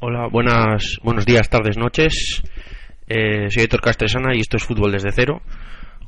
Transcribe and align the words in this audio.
Hola, 0.00 0.28
buenas, 0.30 1.00
buenos 1.02 1.26
días, 1.26 1.50
tardes, 1.50 1.76
noches. 1.76 2.40
Eh, 3.08 3.50
soy 3.50 3.64
Héctor 3.64 3.80
Castresana 3.80 4.32
y 4.32 4.38
esto 4.38 4.56
es 4.56 4.62
Fútbol 4.62 4.92
desde 4.92 5.10
cero. 5.10 5.42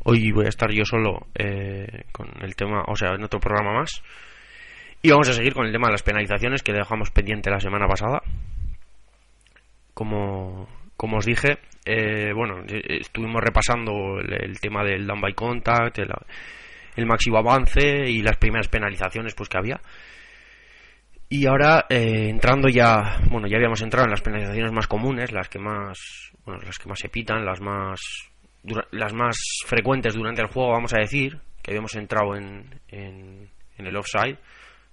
Hoy 0.05 0.31
voy 0.31 0.47
a 0.47 0.49
estar 0.49 0.71
yo 0.71 0.85
solo 0.85 1.27
eh, 1.35 2.05
con 2.13 2.29
el 2.41 2.55
tema, 2.55 2.85
o 2.87 2.95
sea, 2.95 3.17
en 3.17 3.25
otro 3.25 3.41
programa 3.41 3.81
más. 3.81 4.01
Y 5.03 5.11
vamos 5.11 5.29
a 5.29 5.33
seguir 5.33 5.55
con 5.55 5.67
el 5.67 5.73
tema 5.73 5.89
de 5.89 5.95
las 5.95 6.05
penalizaciones 6.05 6.63
que 6.63 6.73
dejamos 6.73 7.11
pendiente 7.11 7.51
la 7.51 7.59
semana 7.59 7.89
pasada. 7.89 8.23
Como, 9.93 10.69
como 10.97 11.17
os 11.17 11.27
dije, 11.27 11.59
eh, 11.85 12.33
bueno, 12.33 12.63
estuvimos 12.69 13.43
repasando 13.43 14.21
el, 14.21 14.61
tema 14.61 14.85
del 14.85 15.05
down 15.05 15.21
by 15.21 15.35
contact, 15.35 15.99
el, 15.99 16.11
el 16.95 17.07
máximo 17.07 17.39
avance 17.39 18.05
y 18.07 18.23
las 18.23 18.37
primeras 18.37 18.69
penalizaciones 18.69 19.35
pues 19.35 19.49
que 19.49 19.59
había. 19.59 19.81
Y 21.33 21.47
ahora 21.47 21.87
eh, 21.89 22.29
entrando 22.29 22.69
ya, 22.69 23.21
bueno, 23.31 23.47
ya 23.47 23.57
habíamos 23.57 23.81
entrado 23.83 24.05
en 24.05 24.11
las 24.11 24.21
penalizaciones 24.21 24.73
más 24.73 24.89
comunes, 24.89 25.31
las 25.31 25.49
que 25.49 25.61
más, 25.61 25.97
bueno, 26.45 26.61
las 26.67 26.77
que 26.77 26.89
más 26.89 26.99
se 26.99 27.09
pitan, 27.09 27.45
las 27.45 27.61
más, 27.61 28.01
las 28.91 29.15
más 29.15 29.37
frecuentes 29.65 30.15
durante 30.15 30.43
el 30.43 30.49
juego, 30.49 30.73
vamos 30.73 30.93
a 30.93 30.99
decir, 30.99 31.39
que 31.63 31.71
habíamos 31.71 31.95
entrado 31.95 32.35
en, 32.35 32.81
en, 32.89 33.49
el 33.79 33.97
offside, 33.97 34.39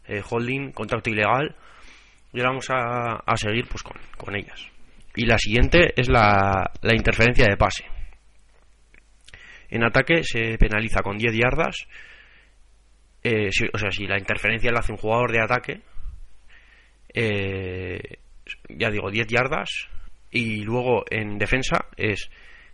eh, 0.08 0.22
holding, 0.30 0.74
contacto 0.74 1.10
ilegal, 1.10 1.56
y 2.32 2.38
ahora 2.38 2.52
vamos 2.52 2.70
a, 2.70 3.16
a 3.16 3.36
seguir 3.36 3.68
pues 3.68 3.82
con, 3.82 4.00
con, 4.16 4.36
ellas. 4.36 4.62
Y 5.16 5.26
la 5.26 5.40
siguiente 5.40 5.92
es 6.00 6.08
la, 6.08 6.70
la 6.84 6.96
interferencia 6.96 7.48
de 7.48 7.58
pase. 7.58 7.84
En 9.70 9.84
ataque 9.84 10.22
se 10.24 10.56
penaliza 10.60 11.02
con 11.02 11.18
10 11.18 11.34
yardas, 11.34 11.88
eh, 13.24 13.50
o 13.74 13.78
sea, 13.80 13.90
si 13.90 14.06
la 14.06 14.20
interferencia 14.20 14.72
la 14.72 14.82
hace 14.82 14.92
un 14.92 15.00
jugador 15.00 15.32
de 15.32 15.42
ataque, 15.42 15.82
eh, 17.20 18.20
ya 18.70 18.92
digo, 18.92 19.10
10 19.10 19.28
yardas. 19.28 19.70
Y 20.30 20.62
luego 20.62 21.04
en 21.10 21.40
defensa 21.40 21.88
es 21.96 22.30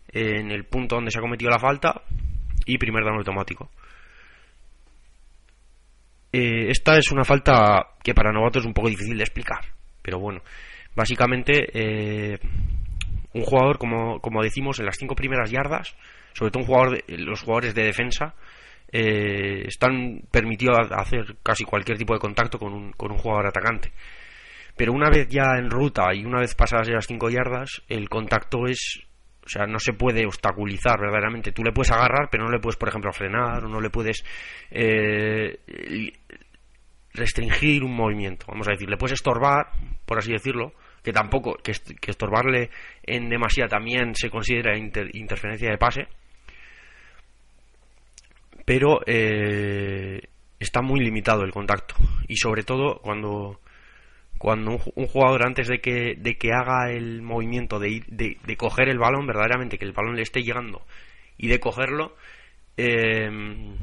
en 0.10 0.52
el 0.52 0.66
punto 0.66 0.96
donde 0.96 1.12
se 1.12 1.20
ha 1.20 1.22
cometido 1.22 1.50
la 1.50 1.60
falta 1.60 2.02
y 2.66 2.78
primer 2.78 3.06
daño 3.06 3.20
automático. 3.20 3.72
Eh, 6.32 6.70
esta 6.70 6.98
es 6.98 7.12
una 7.12 7.24
falta 7.24 7.94
que 8.04 8.14
para 8.14 8.34
novatos 8.34 8.64
es 8.64 8.68
un 8.68 8.74
poco 8.74 8.90
difícil 8.90 9.16
de 9.16 9.24
explicar, 9.24 9.66
pero 10.02 10.20
bueno, 10.20 10.42
básicamente 10.96 11.70
eh, 11.74 12.40
un 13.34 13.44
jugador, 13.44 13.78
como, 13.78 14.20
como 14.20 14.42
decimos, 14.42 14.80
en 14.80 14.88
las 14.88 14.98
cinco 14.98 15.16
primeras 15.16 15.52
yardas, 15.52 15.96
sobre 16.34 16.52
todo 16.52 16.64
un 16.64 16.68
jugador 16.68 17.04
los 17.08 17.42
jugadores 17.42 17.76
de 17.76 17.84
defensa, 17.84 18.34
están 18.92 20.22
permitidos 20.30 20.92
hacer 20.92 21.38
casi 21.42 21.64
cualquier 21.64 21.98
tipo 21.98 22.14
de 22.14 22.20
contacto 22.20 22.60
con 22.60 22.74
un, 22.74 22.92
con 22.92 23.12
un 23.12 23.18
jugador 23.18 23.48
atacante. 23.48 23.92
Pero 24.76 24.94
una 24.94 25.10
vez 25.10 25.28
ya 25.30 25.56
en 25.58 25.70
ruta 25.70 26.14
y 26.14 26.26
una 26.26 26.40
vez 26.40 26.56
pasadas 26.56 26.90
las 26.90 27.06
5 27.08 27.30
yardas, 27.30 27.82
el 27.88 28.10
contacto 28.10 28.66
es. 28.68 29.02
O 29.46 29.50
sea, 29.50 29.66
no 29.66 29.78
se 29.78 29.92
puede 29.92 30.26
obstaculizar 30.26 31.00
verdaderamente. 31.00 31.52
Tú 31.52 31.64
le 31.64 31.74
puedes 31.74 31.92
agarrar, 31.92 32.30
pero 32.32 32.46
no 32.46 32.52
le 32.52 32.60
puedes, 32.60 32.78
por 32.78 32.88
ejemplo, 32.88 33.12
frenar 33.12 33.66
o 33.66 33.68
no 33.68 33.82
le 33.82 33.90
puedes 33.90 34.24
eh, 34.72 35.60
restringir 37.14 37.84
un 37.84 37.94
movimiento. 37.94 38.46
Vamos 38.48 38.68
a 38.70 38.72
decir, 38.72 38.90
le 38.90 38.96
puedes 38.96 39.16
estorbar, 39.16 39.68
por 40.06 40.18
así 40.18 40.32
decirlo, 40.32 40.74
que 41.04 41.12
tampoco, 41.12 41.56
que, 41.56 41.74
estorbarle 42.08 42.70
en 43.04 43.30
demasía 43.30 43.68
también 43.68 44.16
se 44.16 44.30
considera 44.30 44.78
interferencia 44.78 45.70
de 45.70 45.78
pase. 45.78 46.08
Pero 48.66 49.02
eh, 49.06 50.22
está 50.58 50.82
muy 50.82 51.02
limitado 51.02 51.44
el 51.44 51.52
contacto. 51.52 51.96
Y 52.28 52.38
sobre 52.38 52.64
todo 52.64 53.00
cuando 53.02 53.60
cuando 54.38 54.72
un, 54.96 55.08
jugador 55.08 55.46
antes 55.46 55.68
de 55.68 55.80
que, 55.80 56.16
de 56.18 56.38
que 56.38 56.52
haga 56.52 56.92
el 56.92 57.22
movimiento 57.22 57.80
de, 57.80 58.04
de, 58.08 58.58
coger 58.58 58.90
el 58.90 59.00
balón, 59.00 59.26
verdaderamente 59.26 59.78
que 59.78 59.86
el 59.86 59.94
balón 59.94 60.16
le 60.16 60.22
esté 60.22 60.42
llegando 60.42 60.86
y 61.38 61.48
de 61.48 61.60
cogerlo, 61.60 62.16
em, 62.76 63.76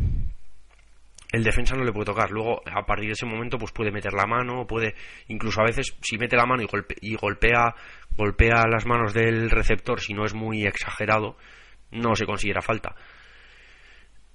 el 1.32 1.44
defensa 1.44 1.76
no 1.76 1.84
le 1.84 1.92
puede 1.92 2.06
tocar. 2.06 2.30
Luego, 2.30 2.60
a 2.66 2.84
partir 2.84 3.06
de 3.06 3.12
ese 3.12 3.26
momento, 3.26 3.58
pues 3.58 3.72
puede 3.72 3.90
meter 3.90 4.12
la 4.12 4.26
mano, 4.26 4.66
puede, 4.66 4.94
incluso 5.28 5.60
a 5.60 5.64
veces, 5.64 5.96
si 6.02 6.18
mete 6.18 6.36
la 6.36 6.46
mano 6.46 6.62
y, 6.62 6.66
y 7.00 7.14
golpea, 7.14 7.74
golpea 8.16 8.66
las 8.68 8.84
manos 8.86 9.14
del 9.14 9.50
receptor, 9.50 10.00
si 10.00 10.12
no 10.12 10.24
es 10.24 10.34
muy 10.34 10.66
exagerado, 10.66 11.36
no 11.92 12.14
se 12.14 12.26
considera 12.26 12.60
falta. 12.60 12.94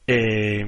Eh, 0.08 0.64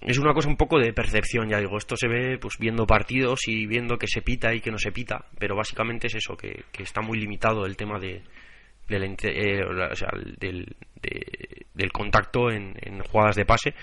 es 0.00 0.18
una 0.18 0.34
cosa 0.34 0.48
un 0.48 0.56
poco 0.56 0.78
de 0.78 0.92
percepción, 0.92 1.48
ya 1.48 1.58
digo, 1.58 1.78
esto 1.78 1.96
se 1.96 2.08
ve 2.08 2.38
pues 2.38 2.58
viendo 2.58 2.86
partidos 2.86 3.40
y 3.46 3.66
viendo 3.66 3.96
que 3.96 4.06
se 4.06 4.22
pita 4.22 4.54
y 4.54 4.60
que 4.60 4.70
no 4.70 4.78
se 4.78 4.92
pita, 4.92 5.26
pero 5.38 5.56
básicamente 5.56 6.08
es 6.08 6.16
eso, 6.16 6.36
que, 6.36 6.64
está 6.78 7.00
muy 7.00 7.18
limitado 7.18 7.64
el 7.64 7.76
tema 7.76 7.98
de, 7.98 8.22
del, 8.88 9.16
eh, 11.02 11.64
del, 11.74 11.92
contacto 11.92 12.50
en, 12.50 12.74
jugadas 13.10 13.36
de 13.36 13.46
pase. 13.46 13.74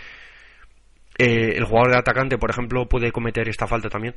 Eh, 1.17 1.55
el 1.55 1.65
jugador 1.65 1.91
de 1.91 1.97
atacante, 1.97 2.37
por 2.37 2.51
ejemplo, 2.51 2.87
puede 2.87 3.11
cometer 3.11 3.47
esta 3.49 3.67
falta 3.67 3.89
también, 3.89 4.15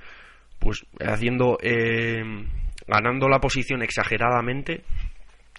pues 0.58 0.84
haciendo, 1.00 1.58
eh, 1.62 2.22
ganando 2.86 3.28
la 3.28 3.40
posición 3.40 3.82
exageradamente, 3.82 4.84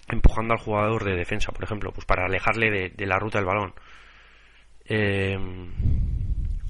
empujando 0.08 0.54
al 0.54 0.60
jugador 0.60 1.04
de 1.04 1.16
defensa, 1.16 1.52
por 1.52 1.64
ejemplo, 1.64 1.90
pues 1.92 2.06
para 2.06 2.26
alejarle 2.26 2.70
de, 2.70 2.90
de 2.90 3.06
la 3.06 3.18
ruta 3.18 3.38
del 3.38 3.46
balón. 3.46 3.74
Eh, 4.88 5.36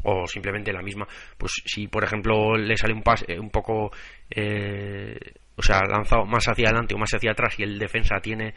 o 0.06 0.26
simplemente 0.26 0.72
la 0.72 0.82
misma. 0.82 1.06
Pues 1.36 1.52
si, 1.64 1.88
por 1.88 2.04
ejemplo, 2.04 2.56
le 2.56 2.76
sale 2.76 2.94
un 2.94 3.02
pase 3.02 3.26
eh, 3.28 3.38
un 3.38 3.50
poco, 3.50 3.90
eh, 4.30 5.18
o 5.56 5.62
sea, 5.62 5.82
lanzado 5.82 6.24
más 6.24 6.46
hacia 6.46 6.68
adelante 6.68 6.94
o 6.94 6.98
más 6.98 7.12
hacia 7.12 7.32
atrás 7.32 7.58
y 7.58 7.64
el 7.64 7.78
defensa 7.78 8.20
tiene, 8.20 8.54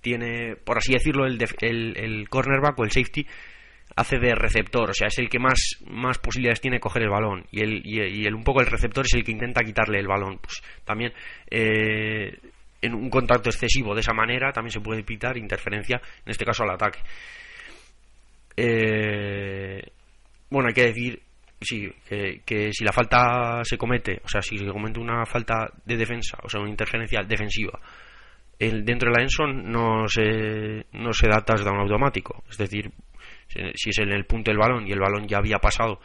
tiene 0.00 0.56
por 0.56 0.78
así 0.78 0.92
decirlo, 0.92 1.26
el, 1.26 1.38
el, 1.60 1.96
el 1.96 2.28
cornerback 2.28 2.78
o 2.78 2.84
el 2.84 2.90
safety 2.90 3.26
hace 3.96 4.18
de 4.18 4.34
receptor, 4.34 4.88
o 4.88 4.94
sea, 4.94 5.08
es 5.08 5.18
el 5.18 5.28
que 5.28 5.38
más, 5.38 5.78
más 5.86 6.18
posibilidades 6.18 6.60
tiene 6.60 6.80
coger 6.80 7.02
el 7.02 7.10
balón 7.10 7.44
y 7.50 7.60
el, 7.60 7.82
y 7.84 8.24
el, 8.24 8.34
un 8.34 8.44
poco 8.44 8.60
el 8.60 8.66
receptor 8.66 9.04
es 9.04 9.14
el 9.14 9.24
que 9.24 9.32
intenta 9.32 9.62
quitarle 9.62 9.98
el 9.98 10.06
balón. 10.06 10.38
Pues 10.38 10.62
también 10.84 11.12
eh, 11.50 12.38
en 12.80 12.94
un 12.94 13.10
contacto 13.10 13.50
excesivo 13.50 13.94
de 13.94 14.00
esa 14.00 14.14
manera 14.14 14.52
también 14.52 14.72
se 14.72 14.80
puede 14.80 15.02
pitar 15.02 15.36
interferencia, 15.36 16.00
en 16.24 16.30
este 16.30 16.44
caso 16.44 16.62
al 16.62 16.70
ataque. 16.70 17.00
Eh, 18.56 19.82
bueno, 20.52 20.68
hay 20.68 20.74
que 20.74 20.86
decir 20.86 21.22
que, 22.44 22.70
si 22.72 22.84
la 22.84 22.92
falta 22.92 23.64
se 23.64 23.78
comete, 23.78 24.20
o 24.22 24.28
sea, 24.28 24.42
si 24.42 24.58
se 24.58 24.66
comete 24.66 25.00
una 25.00 25.24
falta 25.24 25.70
de 25.84 25.96
defensa, 25.96 26.38
o 26.42 26.48
sea, 26.48 26.60
una 26.60 26.70
interferencia 26.70 27.22
defensiva, 27.22 27.80
el, 28.58 28.84
dentro 28.84 29.10
de 29.10 29.16
la 29.16 29.22
Enson 29.22 29.70
no 29.70 30.06
se, 30.08 30.86
no 30.92 31.12
se 31.12 31.28
da 31.28 31.40
touchdown 31.40 31.80
automático. 31.80 32.44
Es 32.50 32.58
decir, 32.58 32.90
si 33.48 33.90
es 33.90 33.98
en 33.98 34.12
el 34.12 34.26
punto 34.26 34.50
del 34.50 34.58
balón 34.58 34.86
y 34.86 34.92
el 34.92 35.00
balón 35.00 35.26
ya 35.26 35.38
había 35.38 35.58
pasado 35.58 36.00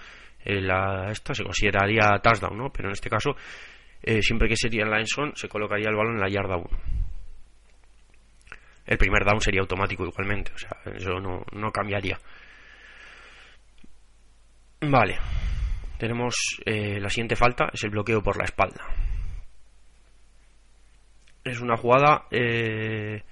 la, 0.46 1.12
esta, 1.12 1.34
se 1.34 1.44
consideraría 1.44 2.18
touchdown, 2.24 2.58
¿no? 2.58 2.72
Pero 2.72 2.88
en 2.88 2.94
este 2.94 3.10
caso, 3.10 3.36
eh, 4.02 4.22
siempre 4.22 4.48
que 4.48 4.56
sería 4.56 4.84
en 4.84 4.92
la 4.92 5.00
Enson, 5.00 5.34
se 5.36 5.50
colocaría 5.50 5.90
el 5.90 5.96
balón 5.96 6.16
en 6.16 6.22
la 6.22 6.30
yarda 6.30 6.56
1. 6.56 6.70
El 8.86 8.98
primer 8.98 9.26
down 9.26 9.42
sería 9.42 9.60
automático 9.60 10.06
igualmente, 10.06 10.54
o 10.56 10.58
sea, 10.58 10.78
eso 10.96 11.20
no 11.20 11.72
cambiaría. 11.72 12.18
Vale. 14.82 15.18
Tenemos 15.98 16.36
eh, 16.66 17.00
la 17.00 17.10
siguiente 17.10 17.36
falta, 17.36 17.70
es 17.74 17.84
el 17.84 17.90
bloqueo 17.90 18.22
por 18.22 18.38
la 18.38 18.46
espalda. 18.46 18.86
Es 21.44 21.60
una 21.60 21.78
jugada... 21.78 22.26
Eh, 22.30 23.24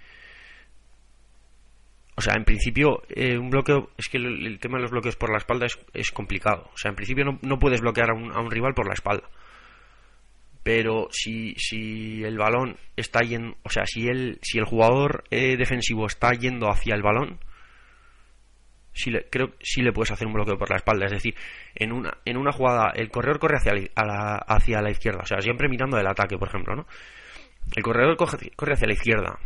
o 2.17 2.21
sea, 2.21 2.33
en 2.35 2.45
principio, 2.45 3.03
eh, 3.09 3.37
un 3.37 3.49
bloqueo... 3.49 3.91
Es 3.97 4.09
que 4.09 4.17
el, 4.17 4.57
tema 4.59 4.77
de 4.77 4.83
los 4.83 4.91
bloqueos 4.91 5.17
por 5.17 5.31
la 5.31 5.37
espalda 5.37 5.67
es, 5.93 6.11
complicado. 6.11 6.69
O 6.73 6.77
sea, 6.77 6.89
en 6.89 6.95
principio 6.95 7.25
no, 7.41 7.59
puedes 7.59 7.81
bloquear 7.81 8.11
a 8.11 8.13
un, 8.13 8.49
rival 8.49 8.73
por 8.73 8.87
la 8.87 8.93
espalda. 8.93 9.29
Pero 10.63 11.09
si, 11.11 11.53
si 11.57 12.23
el 12.23 12.37
balón 12.37 12.77
está 12.95 13.19
yendo... 13.19 13.55
O 13.63 13.69
sea, 13.69 13.85
si 13.85 14.07
el, 14.07 14.39
si 14.41 14.57
el 14.57 14.65
jugador 14.65 15.25
defensivo 15.29 16.07
está 16.07 16.31
yendo 16.31 16.69
hacia 16.69 16.95
el 16.95 17.03
balón 17.03 17.37
sí 18.95 19.11
le, 19.11 19.25
creo 19.29 19.51
sí 19.61 19.81
le 19.81 19.91
puedes 19.91 20.11
hacer 20.11 20.25
un 20.25 20.33
bloqueo 20.33 20.57
por 20.57 20.69
la 20.69 20.77
espalda. 20.77 21.05
Es 21.05 21.11
decir, 21.11 21.35
en 21.75 21.91
una, 21.91 22.17
en 22.25 22.37
una 22.37 22.51
jugada, 22.51 22.91
el 22.95 23.09
corredor 23.09 23.39
corre 23.39 23.57
hacia 23.57 23.73
la, 23.73 24.37
hacia 24.37 24.81
la 24.81 24.89
izquierda, 24.89 25.19
o 25.23 25.25
sea, 25.25 25.41
siempre 25.41 25.69
mirando 25.69 25.97
el 25.97 26.07
ataque, 26.07 26.37
por 26.37 26.47
ejemplo, 26.47 26.75
¿no? 26.75 26.87
El 27.75 27.83
corredor 27.83 28.15
corre 28.17 28.73
hacia 28.73 28.87
la 28.87 28.93
izquierda 28.93 29.39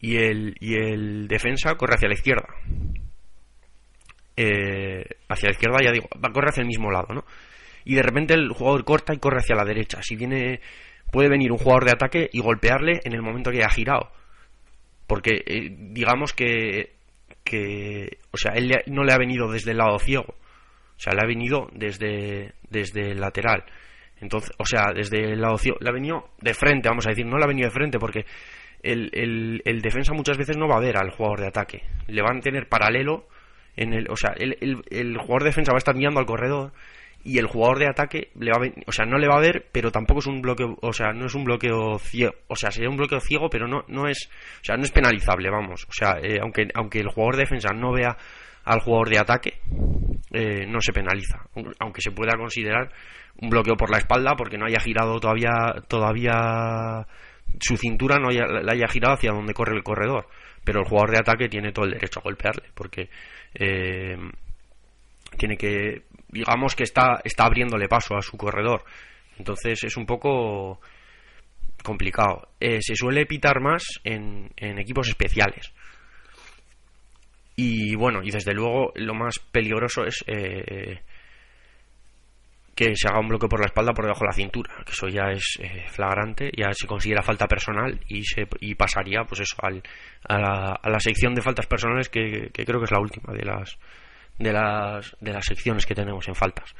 y 0.00 0.16
el, 0.16 0.56
y 0.60 0.74
el 0.74 1.28
defensa 1.28 1.74
corre 1.76 1.94
hacia 1.94 2.08
la 2.08 2.14
izquierda. 2.14 2.46
Eh, 4.36 5.04
hacia 5.28 5.48
la 5.48 5.52
izquierda, 5.52 5.78
ya 5.82 5.92
digo, 5.92 6.08
va, 6.24 6.32
corre 6.32 6.50
hacia 6.50 6.60
el 6.60 6.68
mismo 6.68 6.90
lado, 6.90 7.12
¿no? 7.12 7.24
Y 7.84 7.94
de 7.94 8.02
repente 8.02 8.34
el 8.34 8.50
jugador 8.52 8.84
corta 8.84 9.14
y 9.14 9.18
corre 9.18 9.38
hacia 9.38 9.56
la 9.56 9.64
derecha. 9.64 10.00
Si 10.02 10.14
viene, 10.14 10.60
puede 11.10 11.28
venir 11.28 11.50
un 11.50 11.58
jugador 11.58 11.84
de 11.84 11.92
ataque 11.92 12.30
y 12.32 12.40
golpearle 12.40 13.00
en 13.04 13.14
el 13.14 13.22
momento 13.22 13.50
que 13.50 13.58
haya 13.58 13.70
girado. 13.70 14.12
Porque 15.06 15.42
eh, 15.46 15.74
digamos 15.76 16.32
que 16.32 16.97
que, 17.48 18.18
o 18.30 18.36
sea, 18.36 18.52
él 18.52 18.70
no 18.86 19.04
le 19.04 19.12
ha 19.12 19.18
venido 19.18 19.50
desde 19.50 19.70
el 19.70 19.78
lado 19.78 19.98
ciego, 19.98 20.34
o 20.34 21.00
sea, 21.00 21.14
le 21.14 21.22
ha 21.22 21.26
venido 21.26 21.68
desde, 21.72 22.52
desde 22.68 23.12
el 23.12 23.20
lateral. 23.20 23.64
Entonces, 24.20 24.50
o 24.58 24.64
sea, 24.64 24.92
desde 24.94 25.32
el 25.32 25.40
lado 25.40 25.58
ciego, 25.58 25.78
la 25.80 25.90
ha 25.90 25.94
venido 25.94 26.30
de 26.40 26.54
frente, 26.54 26.88
vamos 26.88 27.06
a 27.06 27.10
decir, 27.10 27.24
no 27.24 27.38
la 27.38 27.44
ha 27.44 27.48
venido 27.48 27.68
de 27.68 27.74
frente 27.74 27.98
porque 27.98 28.26
el, 28.82 29.10
el, 29.12 29.62
el, 29.64 29.80
defensa 29.80 30.12
muchas 30.12 30.36
veces 30.36 30.56
no 30.56 30.68
va 30.68 30.76
a 30.76 30.80
ver 30.80 30.96
al 30.96 31.10
jugador 31.10 31.40
de 31.40 31.46
ataque. 31.46 31.82
Le 32.08 32.20
van 32.22 32.38
a 32.38 32.40
tener 32.40 32.68
paralelo 32.68 33.28
en 33.76 33.94
el, 33.94 34.10
o 34.10 34.16
sea, 34.16 34.34
el, 34.36 34.56
el, 34.60 34.82
el 34.90 35.16
jugador 35.16 35.42
de 35.44 35.48
defensa 35.50 35.72
va 35.72 35.76
a 35.76 35.78
estar 35.78 35.94
mirando 35.94 36.20
al 36.20 36.26
corredor 36.26 36.72
y 37.24 37.38
el 37.38 37.46
jugador 37.46 37.78
de 37.78 37.88
ataque 37.88 38.30
le 38.38 38.50
va 38.50 38.64
a 38.64 38.70
o 38.86 38.92
sea, 38.92 39.04
no 39.04 39.18
le 39.18 39.28
va 39.28 39.36
a 39.36 39.40
ver, 39.40 39.66
pero 39.72 39.90
tampoco 39.90 40.20
es 40.20 40.26
un 40.26 40.40
bloqueo, 40.40 40.78
o 40.80 40.92
sea, 40.92 41.12
no 41.12 41.26
es 41.26 41.34
un 41.34 41.44
bloqueo 41.44 41.98
ciego, 41.98 42.34
o 42.46 42.56
sea, 42.56 42.70
sería 42.70 42.88
un 42.88 42.96
bloqueo 42.96 43.20
ciego, 43.20 43.50
pero 43.50 43.66
no 43.66 43.84
no 43.88 44.08
es, 44.08 44.30
o 44.60 44.64
sea, 44.64 44.76
no 44.76 44.84
es 44.84 44.92
penalizable, 44.92 45.50
vamos, 45.50 45.84
o 45.88 45.92
sea, 45.92 46.18
eh, 46.22 46.38
aunque 46.40 46.68
aunque 46.74 47.00
el 47.00 47.08
jugador 47.08 47.36
de 47.36 47.42
defensa 47.42 47.70
no 47.74 47.92
vea 47.92 48.16
al 48.64 48.80
jugador 48.80 49.08
de 49.08 49.18
ataque, 49.18 49.60
eh, 50.32 50.66
no 50.66 50.80
se 50.80 50.92
penaliza, 50.92 51.38
aunque 51.80 52.02
se 52.02 52.12
pueda 52.12 52.36
considerar 52.36 52.90
un 53.40 53.50
bloqueo 53.50 53.76
por 53.76 53.90
la 53.90 53.98
espalda 53.98 54.34
porque 54.36 54.58
no 54.58 54.66
haya 54.66 54.80
girado 54.80 55.18
todavía 55.20 55.74
todavía 55.86 57.06
su 57.60 57.76
cintura 57.76 58.18
no 58.18 58.28
haya, 58.28 58.46
la 58.46 58.72
haya 58.72 58.88
girado 58.88 59.14
hacia 59.14 59.32
donde 59.32 59.54
corre 59.54 59.76
el 59.76 59.82
corredor, 59.82 60.28
pero 60.64 60.80
el 60.80 60.86
jugador 60.86 61.12
de 61.12 61.18
ataque 61.18 61.48
tiene 61.48 61.72
todo 61.72 61.86
el 61.86 61.92
derecho 61.92 62.20
a 62.20 62.22
golpearle 62.22 62.68
porque 62.74 63.08
eh, 63.54 64.16
tiene 65.36 65.56
que 65.56 66.04
digamos 66.28 66.74
que 66.74 66.84
está, 66.84 67.20
está 67.24 67.44
abriéndole 67.44 67.88
paso 67.88 68.16
a 68.16 68.22
su 68.22 68.36
corredor. 68.36 68.84
Entonces 69.38 69.82
es 69.84 69.96
un 69.96 70.06
poco 70.06 70.80
complicado. 71.82 72.48
Eh, 72.60 72.80
se 72.82 72.94
suele 72.94 73.26
pitar 73.26 73.60
más 73.60 73.84
en, 74.04 74.50
en, 74.56 74.78
equipos 74.78 75.08
especiales. 75.08 75.72
Y 77.56 77.94
bueno, 77.96 78.20
y 78.22 78.30
desde 78.30 78.52
luego 78.52 78.92
lo 78.94 79.14
más 79.14 79.38
peligroso 79.38 80.04
es 80.04 80.22
eh, 80.26 81.00
que 82.74 82.94
se 82.94 83.08
haga 83.08 83.18
un 83.18 83.28
bloque 83.28 83.48
por 83.48 83.58
la 83.58 83.66
espalda 83.66 83.92
por 83.92 84.04
debajo 84.04 84.20
de 84.20 84.28
la 84.28 84.32
cintura, 84.32 84.72
que 84.86 84.92
eso 84.92 85.08
ya 85.08 85.32
es 85.32 85.58
eh, 85.60 85.84
flagrante, 85.88 86.52
ya 86.56 86.72
se 86.72 86.86
considera 86.86 87.22
falta 87.22 87.48
personal 87.48 87.98
y 88.06 88.22
se 88.22 88.46
y 88.60 88.76
pasaría 88.76 89.24
pues 89.24 89.40
eso 89.40 89.56
al, 89.60 89.82
a, 90.28 90.38
la, 90.38 90.78
a 90.80 90.88
la 90.88 91.00
sección 91.00 91.34
de 91.34 91.42
faltas 91.42 91.66
personales 91.66 92.08
que, 92.08 92.50
que 92.52 92.64
creo 92.64 92.78
que 92.78 92.84
es 92.84 92.92
la 92.92 93.00
última 93.00 93.32
de 93.32 93.44
las 93.44 93.76
de 94.38 94.52
las, 94.52 95.16
de 95.20 95.32
las 95.32 95.44
secciones 95.44 95.86
que 95.86 95.94
tenemos 95.94 96.26
en 96.28 96.34
faltas. 96.34 96.74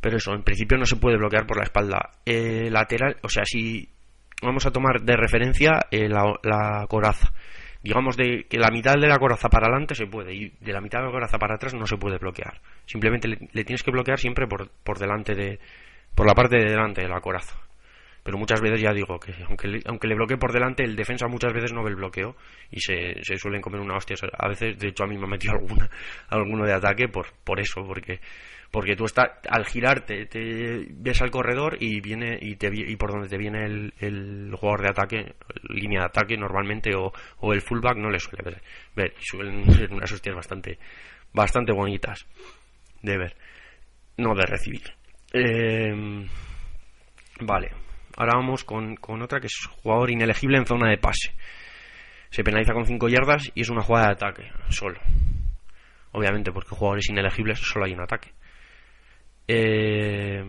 Pero 0.00 0.16
eso, 0.16 0.32
en 0.32 0.42
principio 0.42 0.78
no 0.78 0.86
se 0.86 0.96
puede 0.96 1.18
bloquear 1.18 1.46
por 1.46 1.58
la 1.58 1.64
espalda. 1.64 2.10
Eh, 2.24 2.68
lateral, 2.70 3.16
o 3.22 3.28
sea, 3.28 3.44
si 3.44 3.88
vamos 4.42 4.64
a 4.66 4.70
tomar 4.70 5.02
de 5.02 5.16
referencia 5.16 5.72
eh, 5.90 6.08
la, 6.08 6.86
coraza, 6.88 7.32
digamos 7.82 8.16
de 8.16 8.46
que 8.48 8.58
la 8.58 8.70
mitad 8.70 8.94
de 8.94 9.08
la 9.08 9.18
coraza 9.18 9.48
para 9.48 9.66
adelante 9.66 9.94
se 9.94 10.06
puede 10.06 10.34
y 10.34 10.48
de 10.60 10.72
la 10.72 10.80
mitad 10.80 11.00
de 11.00 11.06
la 11.06 11.12
coraza 11.12 11.38
para 11.38 11.56
atrás 11.56 11.74
no 11.74 11.86
se 11.86 11.98
puede 11.98 12.18
bloquear. 12.18 12.60
Simplemente 12.86 13.28
le, 13.28 13.48
le 13.52 13.64
tienes 13.64 13.82
que 13.82 13.90
bloquear 13.90 14.18
siempre 14.18 14.46
por, 14.46 14.70
por 14.82 14.98
delante 14.98 15.34
de, 15.34 15.60
por 16.14 16.26
la 16.26 16.34
parte 16.34 16.56
de 16.56 16.70
delante 16.70 17.02
de 17.02 17.08
la 17.08 17.20
coraza 17.20 17.56
pero 18.22 18.38
muchas 18.38 18.60
veces 18.60 18.80
ya 18.80 18.92
digo 18.92 19.18
que 19.18 19.32
aunque 19.48 19.68
le, 19.68 19.80
aunque 19.86 20.08
le 20.08 20.14
bloquee 20.14 20.36
por 20.36 20.52
delante, 20.52 20.84
el 20.84 20.96
defensa 20.96 21.26
muchas 21.26 21.52
veces 21.52 21.72
no 21.72 21.82
ve 21.82 21.90
el 21.90 21.96
bloqueo 21.96 22.36
y 22.70 22.80
se, 22.80 23.22
se 23.22 23.36
suelen 23.36 23.62
comer 23.62 23.80
una 23.80 23.96
hostia. 23.96 24.16
A 24.38 24.48
veces, 24.48 24.78
de 24.78 24.88
hecho, 24.88 25.04
a 25.04 25.06
mí 25.06 25.16
me 25.16 25.24
ha 25.24 25.28
metido 25.28 25.54
alguna, 25.58 25.88
alguno 26.28 26.64
de 26.64 26.74
ataque 26.74 27.08
por, 27.08 27.26
por 27.44 27.60
eso, 27.60 27.82
porque 27.86 28.20
porque 28.70 28.94
tú 28.94 29.04
estás 29.04 29.30
al 29.48 29.66
girarte 29.66 30.26
te 30.26 30.86
ves 30.90 31.20
al 31.22 31.30
corredor 31.32 31.76
y 31.80 32.00
viene 32.00 32.38
y 32.40 32.54
te 32.54 32.70
y 32.72 32.94
por 32.94 33.10
donde 33.10 33.28
te 33.28 33.36
viene 33.36 33.64
el, 33.64 33.92
el 33.98 34.54
jugador 34.54 34.82
de 34.82 34.90
ataque 34.90 35.34
línea 35.68 36.02
de 36.02 36.06
ataque 36.06 36.36
normalmente 36.36 36.94
o, 36.94 37.12
o 37.38 37.52
el 37.52 37.62
fullback 37.62 37.96
no 37.96 38.10
le 38.10 38.20
suele 38.20 38.44
ver, 38.44 38.62
ver 38.94 39.14
suelen 39.18 39.68
ser 39.72 39.92
unas 39.92 40.12
hostias 40.12 40.36
bastante 40.36 40.78
bastante 41.32 41.72
bonitas 41.72 42.24
de 43.02 43.18
ver 43.18 43.36
no 44.18 44.34
de 44.34 44.46
recibir. 44.46 44.82
Eh, 45.32 46.26
vale 47.40 47.70
Ahora 48.16 48.36
vamos 48.36 48.64
con, 48.64 48.96
otra 49.22 49.40
que 49.40 49.46
es 49.46 49.66
jugador 49.82 50.10
inelegible 50.10 50.58
en 50.58 50.66
zona 50.66 50.90
de 50.90 50.98
pase. 50.98 51.34
Se 52.30 52.44
penaliza 52.44 52.72
con 52.72 52.86
5 52.86 53.08
yardas 53.08 53.50
y 53.54 53.62
es 53.62 53.70
una 53.70 53.82
jugada 53.82 54.06
de 54.06 54.12
ataque, 54.12 54.52
solo. 54.68 55.00
Obviamente, 56.12 56.52
porque 56.52 56.74
jugadores 56.74 57.08
inelegibles 57.08 57.58
solo 57.60 57.86
hay 57.86 57.92
un 57.92 58.02
ataque. 58.02 58.32
Eh, 59.48 60.44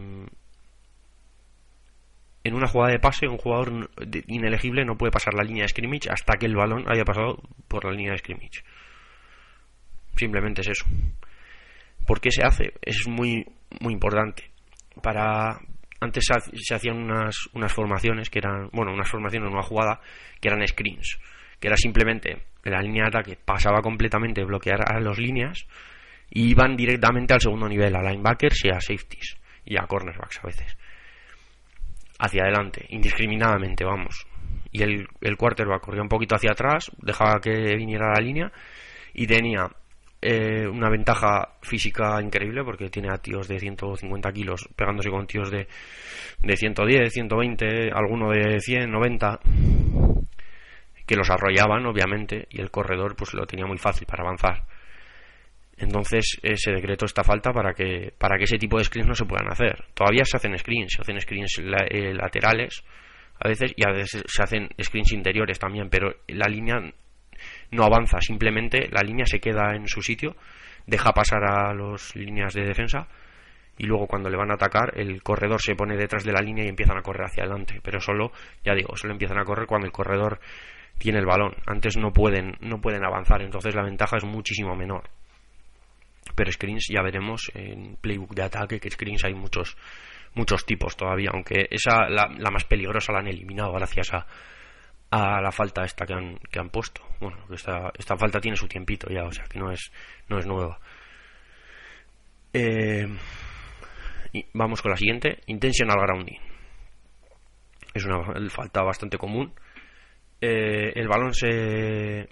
en 2.43 2.53
una 2.55 2.67
jugada 2.67 2.91
de 2.91 2.99
pase, 2.99 3.27
un 3.27 3.37
jugador 3.37 3.89
inelegible 4.27 4.83
no 4.83 4.97
puede 4.97 5.11
pasar 5.11 5.33
la 5.33 5.43
línea 5.43 5.63
de 5.63 5.69
scrimmage 5.69 6.09
hasta 6.09 6.37
que 6.37 6.47
el 6.47 6.55
balón 6.55 6.85
haya 6.87 7.05
pasado 7.05 7.37
por 7.67 7.85
la 7.85 7.91
línea 7.91 8.13
de 8.13 8.17
scrimmage. 8.17 8.63
Simplemente 10.15 10.61
es 10.61 10.69
eso. 10.69 10.85
¿Por 12.05 12.19
qué 12.19 12.31
se 12.31 12.43
hace? 12.43 12.73
Es 12.81 13.07
muy, 13.07 13.45
muy 13.79 13.93
importante. 13.93 14.51
Para, 15.01 15.59
antes 16.01 16.25
se 16.25 16.75
hacían 16.75 16.97
unas, 16.97 17.47
unas 17.53 17.71
formaciones 17.71 18.29
que 18.29 18.39
eran, 18.39 18.69
bueno, 18.73 18.91
unas 18.91 19.09
formaciones, 19.09 19.51
una 19.51 19.61
jugada 19.61 20.01
que 20.39 20.47
eran 20.49 20.67
screens, 20.67 21.19
que 21.59 21.67
era 21.67 21.77
simplemente 21.77 22.41
la 22.63 22.81
línea 22.81 23.03
de 23.03 23.09
ataque 23.09 23.37
pasaba 23.43 23.81
completamente 23.81 24.43
bloquear 24.43 24.81
a 24.91 24.99
las 24.99 25.19
líneas 25.19 25.67
y 26.29 26.49
iban 26.49 26.75
directamente 26.75 27.35
al 27.35 27.41
segundo 27.41 27.69
nivel, 27.69 27.95
a 27.95 28.01
linebackers 28.01 28.65
y 28.65 28.69
a 28.69 28.81
safeties 28.81 29.37
y 29.63 29.77
a 29.77 29.85
cornerbacks 29.85 30.39
a 30.39 30.47
veces. 30.47 30.75
Hacia 32.17 32.43
adelante, 32.43 32.85
indiscriminadamente, 32.89 33.83
vamos. 33.83 34.25
Y 34.71 34.81
el, 34.81 35.07
el 35.21 35.37
quarterback 35.37 35.81
corría 35.81 36.01
un 36.01 36.09
poquito 36.09 36.35
hacia 36.35 36.51
atrás, 36.51 36.91
dejaba 36.97 37.39
que 37.39 37.75
viniera 37.75 38.11
la 38.13 38.23
línea 38.23 38.51
y 39.13 39.27
tenía 39.27 39.67
eh, 40.21 40.67
una 40.67 40.89
ventaja 40.89 41.55
física 41.61 42.21
increíble 42.21 42.63
porque 42.63 42.89
tiene 42.89 43.09
a 43.11 43.17
tíos 43.17 43.47
de 43.47 43.59
150 43.59 44.31
kilos 44.31 44.69
pegándose 44.75 45.09
con 45.09 45.25
tíos 45.25 45.49
de, 45.49 45.67
de 46.39 46.55
110, 46.55 47.11
120, 47.11 47.89
alguno 47.91 48.29
de 48.29 48.59
100, 48.59 48.91
90 48.91 49.39
que 51.07 51.15
los 51.15 51.29
arrollaban 51.29 51.87
obviamente 51.87 52.47
y 52.51 52.61
el 52.61 52.69
corredor 52.69 53.15
pues 53.15 53.33
lo 53.33 53.47
tenía 53.47 53.65
muy 53.65 53.79
fácil 53.79 54.05
para 54.05 54.23
avanzar. 54.23 54.63
Entonces 55.77 56.39
se 56.55 56.71
decretó 56.71 57.05
esta 57.05 57.23
falta 57.23 57.51
para 57.51 57.73
que 57.73 58.13
para 58.15 58.37
que 58.37 58.43
ese 58.43 58.59
tipo 58.59 58.77
de 58.77 58.83
screens 58.83 59.07
no 59.07 59.15
se 59.15 59.25
puedan 59.25 59.51
hacer. 59.51 59.85
Todavía 59.95 60.23
se 60.23 60.37
hacen 60.37 60.55
screens 60.57 60.93
se 60.93 61.01
hacen 61.01 61.19
screens 61.19 61.59
eh, 61.89 62.13
laterales 62.13 62.83
a 63.39 63.47
veces 63.47 63.73
y 63.75 63.83
a 63.87 63.91
veces 63.91 64.23
se 64.27 64.43
hacen 64.43 64.69
screens 64.79 65.13
interiores 65.13 65.57
también 65.57 65.89
pero 65.89 66.13
la 66.27 66.47
línea 66.47 66.79
no 67.71 67.83
avanza, 67.83 68.19
simplemente 68.21 68.89
la 68.91 69.01
línea 69.01 69.25
se 69.25 69.39
queda 69.39 69.75
en 69.75 69.87
su 69.87 70.01
sitio, 70.01 70.35
deja 70.85 71.13
pasar 71.13 71.43
a 71.43 71.73
las 71.73 72.15
líneas 72.15 72.53
de 72.53 72.63
defensa 72.63 73.07
y 73.77 73.85
luego 73.85 74.07
cuando 74.07 74.29
le 74.29 74.37
van 74.37 74.51
a 74.51 74.55
atacar 74.55 74.93
el 74.95 75.23
corredor 75.23 75.61
se 75.61 75.75
pone 75.75 75.95
detrás 75.95 76.23
de 76.23 76.33
la 76.33 76.41
línea 76.41 76.65
y 76.65 76.67
empiezan 76.67 76.97
a 76.97 77.01
correr 77.01 77.25
hacia 77.25 77.43
adelante, 77.43 77.79
pero 77.81 77.99
solo, 77.99 78.31
ya 78.63 78.75
digo, 78.75 78.95
solo 78.95 79.13
empiezan 79.13 79.39
a 79.39 79.45
correr 79.45 79.65
cuando 79.65 79.87
el 79.87 79.93
corredor 79.93 80.39
tiene 80.97 81.19
el 81.19 81.25
balón, 81.25 81.55
antes 81.65 81.97
no 81.97 82.11
pueden 82.11 82.57
no 82.59 82.79
pueden 82.79 83.03
avanzar, 83.03 83.41
entonces 83.41 83.73
la 83.73 83.83
ventaja 83.83 84.17
es 84.17 84.23
muchísimo 84.23 84.75
menor. 84.75 85.09
Pero 86.35 86.51
screens 86.51 86.87
ya 86.89 87.01
veremos 87.01 87.51
en 87.55 87.97
playbook 87.99 88.35
de 88.35 88.43
ataque 88.43 88.79
que 88.79 88.91
screens 88.91 89.25
hay 89.25 89.33
muchos 89.33 89.75
muchos 90.35 90.65
tipos 90.65 90.95
todavía, 90.95 91.31
aunque 91.33 91.67
esa 91.71 92.07
la, 92.07 92.29
la 92.37 92.51
más 92.51 92.65
peligrosa 92.65 93.11
la 93.13 93.19
han 93.19 93.27
eliminado 93.27 93.73
gracias 93.73 94.13
a 94.13 94.27
a 95.11 95.41
la 95.41 95.51
falta 95.51 95.83
esta 95.83 96.05
que 96.05 96.13
han, 96.13 96.37
que 96.49 96.59
han 96.59 96.69
puesto. 96.69 97.01
Bueno, 97.19 97.37
esta, 97.51 97.91
esta 97.97 98.15
falta 98.17 98.39
tiene 98.39 98.55
su 98.55 98.67
tiempito 98.67 99.09
ya, 99.09 99.25
o 99.25 99.31
sea 99.31 99.43
que 99.45 99.59
no 99.59 99.71
es, 99.71 99.91
no 100.29 100.39
es 100.39 100.47
nueva. 100.47 100.79
Eh, 102.53 103.07
y 104.31 104.45
vamos 104.53 104.81
con 104.81 104.91
la 104.91 104.97
siguiente, 104.97 105.41
intentional 105.47 105.99
grounding. 105.99 106.39
Es 107.93 108.05
una 108.05 108.23
falta 108.49 108.81
bastante 108.83 109.17
común. 109.17 109.53
Eh, 110.39 110.93
el 110.95 111.09
balón 111.09 111.33
se, 111.33 112.29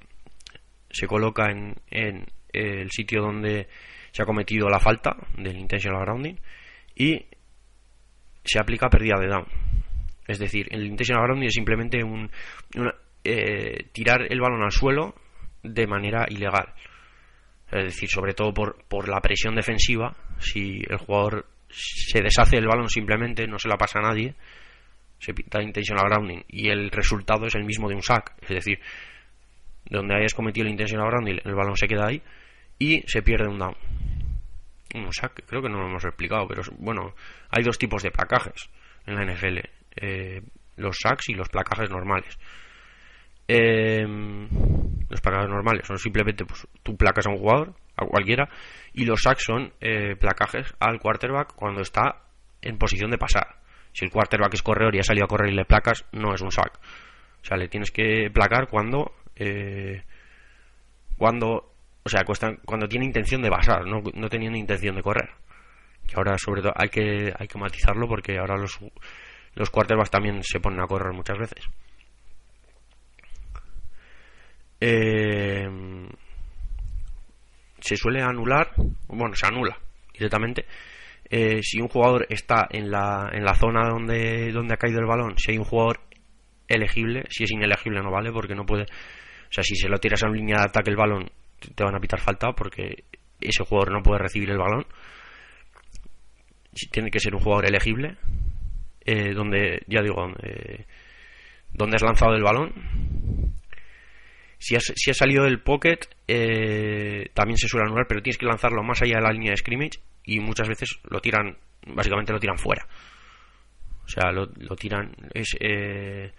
se 0.89 1.05
coloca 1.05 1.51
en, 1.51 1.75
en 1.91 2.25
el 2.53 2.89
sitio 2.91 3.21
donde 3.21 3.67
se 4.12 4.24
ha 4.24 4.25
cometido 4.25 4.69
la 4.69 4.79
falta 4.79 5.17
del 5.38 5.57
intentional 5.57 6.01
grounding 6.01 6.36
y 6.95 7.25
se 8.43 8.57
aplica 8.57 8.89
pérdida 8.89 9.19
de 9.19 9.27
down 9.27 9.68
es 10.29 10.38
decir, 10.38 10.67
el 10.69 10.86
intentional 10.86 11.25
grounding 11.25 11.48
es 11.48 11.53
simplemente 11.55 12.03
un, 12.03 12.29
eh, 13.24 13.88
tirar 13.91 14.31
el 14.31 14.39
balón 14.39 14.62
al 14.62 14.71
suelo 14.71 15.15
de 15.63 15.88
manera 15.88 16.27
ilegal. 16.29 16.71
Es 17.71 17.86
decir, 17.86 18.09
sobre 18.09 18.36
todo 18.36 18.53
por, 18.53 18.83
por 18.88 19.09
la 19.09 19.21
presión 19.21 19.55
defensiva, 19.55 20.15
si 20.38 20.81
el 20.88 20.98
jugador 20.98 21.48
se 21.67 22.21
deshace 22.21 22.57
el 22.57 22.67
balón 22.67 22.89
simplemente, 22.89 23.48
no 23.48 23.57
se 23.57 23.69
la 23.69 23.77
pasa 23.77 24.00
a 24.00 24.03
nadie, 24.03 24.36
se 25.17 25.33
pinta 25.33 25.63
intentional 25.63 26.05
grounding 26.07 26.43
y 26.48 26.69
el 26.69 26.91
resultado 26.91 27.48
es 27.48 27.55
el 27.55 27.65
mismo 27.65 27.89
de 27.89 27.95
un 27.95 28.03
sack. 28.03 28.36
Es 28.43 28.50
decir, 28.50 28.79
donde 29.89 30.15
hayas 30.15 30.36
cometido 30.36 30.67
el 30.67 30.71
intentional 30.71 31.09
grounding, 31.09 31.39
el 31.43 31.55
balón 31.55 31.75
se 31.75 31.88
queda 31.88 32.07
ahí 32.07 32.21
y 32.77 33.01
se 33.07 33.24
pierde 33.24 33.48
un 33.48 33.57
down. 33.57 33.75
Un 34.93 35.12
sack, 35.12 35.43
creo 35.48 35.63
que 35.63 35.69
no 35.69 35.79
lo 35.79 35.88
hemos 35.88 36.05
explicado, 36.05 36.48
pero 36.48 36.62
bueno, 36.77 37.15
hay 37.50 37.63
dos 37.63 37.79
tipos 37.79 38.03
de 38.03 38.12
placajes 38.12 38.69
en 39.07 39.15
la 39.15 39.25
NFL. 39.25 39.78
Eh, 40.01 40.41
los 40.77 40.98
sacks 40.98 41.29
y 41.29 41.34
los 41.34 41.50
placajes 41.50 41.89
normales. 41.89 42.38
Eh, 43.48 44.06
los 45.10 45.22
placajes 45.22 45.50
normales 45.50 45.88
son 45.88 45.98
simplemente 45.98 46.46
pues, 46.46 46.68
tú 46.84 46.96
placas 46.96 47.27
a 47.27 47.32
un 47.32 47.38
jugador, 47.38 47.74
a 47.98 48.06
cualquiera, 48.06 48.48
y 48.94 49.06
los 49.06 49.22
sacks 49.22 49.44
son 49.44 49.74
eh, 49.82 50.15
placajes 50.15 50.74
al 50.79 51.00
quarterback 51.00 51.53
cuando 51.56 51.82
está 51.82 52.22
en 52.62 52.77
posición 52.77 53.12
de 53.12 53.18
pasar. 53.18 53.56
Si 53.91 54.06
el 54.06 54.12
quarterback 54.12 54.53
es 54.53 54.62
corredor 54.62 54.96
y 54.96 55.00
ha 55.00 55.03
salido 55.03 55.25
a 55.25 55.27
correr 55.27 55.51
y 55.51 55.56
le 55.56 55.65
placas, 55.65 56.06
no 56.12 56.34
es 56.34 56.41
un 56.41 56.51
sack. 56.51 56.79
O 57.41 57.46
sea, 57.46 57.58
le 57.58 57.68
tienes 57.68 57.91
que 57.91 58.29
placar 58.32 58.68
cuando. 58.68 59.13
Eh, 59.36 60.03
cuando. 61.18 61.74
O 62.03 62.10
sea, 62.10 62.24
cuando 62.24 62.88
tiene 62.88 63.06
intención 63.06 63.41
de 63.41 63.50
pasar, 63.50 63.86
no, 63.86 64.01
no 64.13 64.29
teniendo 64.29 64.58
intención 64.58 64.96
de 64.96 65.01
correr. 65.01 65.29
Que 66.08 66.15
ahora, 66.15 66.38
sobre 66.38 66.62
todo, 66.62 66.74
hay 66.75 66.89
que, 66.89 67.34
hay 67.38 67.48
que 67.48 67.60
matizarlo 67.60 68.08
porque 68.08 68.38
ahora 68.38 68.58
los, 68.58 68.79
los 69.59 69.69
quarterbacks 69.69 70.09
también 70.09 70.41
se 70.41 70.59
ponen 70.59 70.81
a 70.81 70.87
correr 70.87 71.13
muchas 71.13 71.37
veces. 71.37 71.69
Eh, 74.81 75.67
se 77.79 77.95
suele 77.95 78.21
anular, 78.21 78.71
bueno, 79.07 79.35
se 79.35 79.45
anula 79.45 79.77
directamente 80.13 80.65
eh, 81.29 81.61
si 81.61 81.79
un 81.79 81.87
jugador 81.87 82.25
está 82.29 82.67
en 82.71 82.89
la, 82.89 83.29
en 83.31 83.43
la 83.43 83.53
zona 83.53 83.87
donde, 83.87 84.51
donde 84.51 84.73
ha 84.73 84.77
caído 84.77 84.99
el 84.99 85.05
balón, 85.05 85.37
si 85.37 85.51
hay 85.51 85.57
un 85.57 85.65
jugador 85.65 85.99
elegible, 86.67 87.25
si 87.29 87.43
es 87.43 87.51
inelegible 87.51 88.01
no 88.01 88.11
vale 88.11 88.31
porque 88.31 88.55
no 88.55 88.65
puede, 88.65 88.83
o 88.83 89.51
sea, 89.51 89.63
si 89.63 89.75
se 89.75 89.89
lo 89.89 89.99
tiras 89.99 90.23
a 90.23 90.27
una 90.27 90.37
línea 90.37 90.57
de 90.57 90.63
ataque 90.63 90.89
el 90.89 90.95
balón 90.95 91.29
te 91.75 91.83
van 91.83 91.95
a 91.95 91.99
pitar 91.99 92.19
falta 92.19 92.53
porque 92.53 93.03
ese 93.41 93.63
jugador 93.63 93.91
no 93.91 94.01
puede 94.01 94.19
recibir 94.19 94.49
el 94.49 94.57
balón. 94.57 94.85
Tiene 96.91 97.11
que 97.11 97.19
ser 97.19 97.35
un 97.35 97.41
jugador 97.41 97.65
elegible, 97.65 98.17
eh, 99.11 99.33
donde, 99.33 99.81
ya 99.87 100.03
digo, 100.03 100.31
eh, 100.43 100.85
donde 101.73 101.95
has 101.95 102.03
lanzado 102.03 102.35
el 102.35 102.43
balón. 102.43 102.71
Si 104.59 104.75
has, 104.75 104.83
si 104.95 105.09
has 105.09 105.17
salido 105.17 105.45
del 105.45 105.61
pocket, 105.61 106.01
también 107.33 107.57
se 107.57 107.67
suele 107.67 107.87
anular, 107.87 108.05
pero 108.07 108.21
tienes 108.21 108.37
que 108.37 108.45
lanzarlo 108.45 108.83
más 108.83 109.01
allá 109.01 109.15
de 109.15 109.23
la 109.23 109.31
línea 109.31 109.51
de 109.51 109.57
scrimmage 109.57 109.99
y 110.25 110.39
muchas 110.39 110.67
veces 110.67 110.99
lo 111.09 111.19
tiran, 111.21 111.57
básicamente 111.87 112.33
lo 112.33 112.39
tiran 112.39 112.59
fuera. 112.59 112.85
O 114.05 114.07
sea, 114.07 114.31
lo, 114.31 114.47
tiran, 114.75 115.11
es 115.33 115.57
eh, 115.59 116.31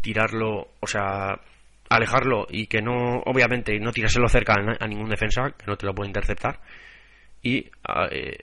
tirarlo, 0.00 0.74
o 0.78 0.86
sea, 0.86 1.40
alejarlo 1.88 2.46
y 2.48 2.68
que 2.68 2.80
no, 2.80 3.22
obviamente, 3.26 3.76
no 3.80 3.90
tirárselo 3.90 4.28
cerca 4.28 4.54
a, 4.78 4.86
ningún 4.86 5.08
defensa, 5.08 5.50
que 5.58 5.66
no 5.66 5.76
te 5.76 5.86
lo 5.86 5.94
puede 5.94 6.10
interceptar. 6.10 6.60
Y, 7.42 7.68
ah, 7.88 8.06
eh, 8.08 8.36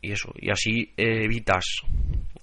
y 0.00 0.12
eso, 0.12 0.32
y 0.36 0.50
así 0.50 0.92
evitas 0.96 1.64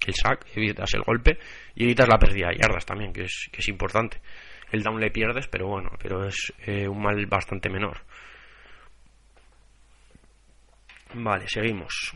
el 0.06 0.14
sack, 0.14 0.46
evitas 0.54 0.92
el 0.94 1.02
golpe 1.02 1.38
y 1.74 1.84
evitas 1.84 2.08
la 2.08 2.18
pérdida 2.18 2.48
de 2.48 2.58
yardas 2.58 2.84
también, 2.84 3.12
que 3.12 3.22
es, 3.22 3.48
que 3.52 3.60
es 3.60 3.68
importante. 3.68 4.20
El 4.70 4.82
down 4.82 5.00
le 5.00 5.10
pierdes, 5.10 5.48
pero 5.48 5.68
bueno, 5.68 5.90
pero 6.00 6.24
es 6.24 6.52
eh, 6.66 6.88
un 6.88 7.02
mal 7.02 7.26
bastante 7.26 7.68
menor. 7.68 7.98
Vale, 11.14 11.46
seguimos. 11.46 12.14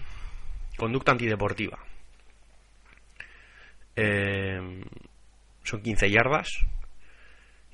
Conducta 0.76 1.12
antideportiva. 1.12 1.78
Eh, 3.94 4.82
son 5.62 5.82
15 5.82 6.10
yardas. 6.10 6.48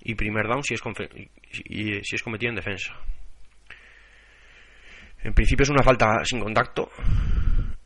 Y 0.00 0.16
primer 0.16 0.48
down 0.48 0.64
si 0.64 0.74
es, 0.74 0.80
si 2.02 2.16
es 2.16 2.22
cometido 2.22 2.50
en 2.50 2.56
defensa. 2.56 2.92
En 5.22 5.32
principio 5.32 5.62
es 5.62 5.70
una 5.70 5.84
falta 5.84 6.24
sin 6.24 6.40
contacto. 6.40 6.90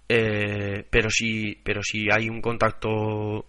Eh, 0.08 0.86
pero 0.88 1.10
si 1.10 1.58
pero 1.64 1.82
si 1.82 2.08
hay 2.10 2.28
un 2.28 2.40
contacto 2.40 3.44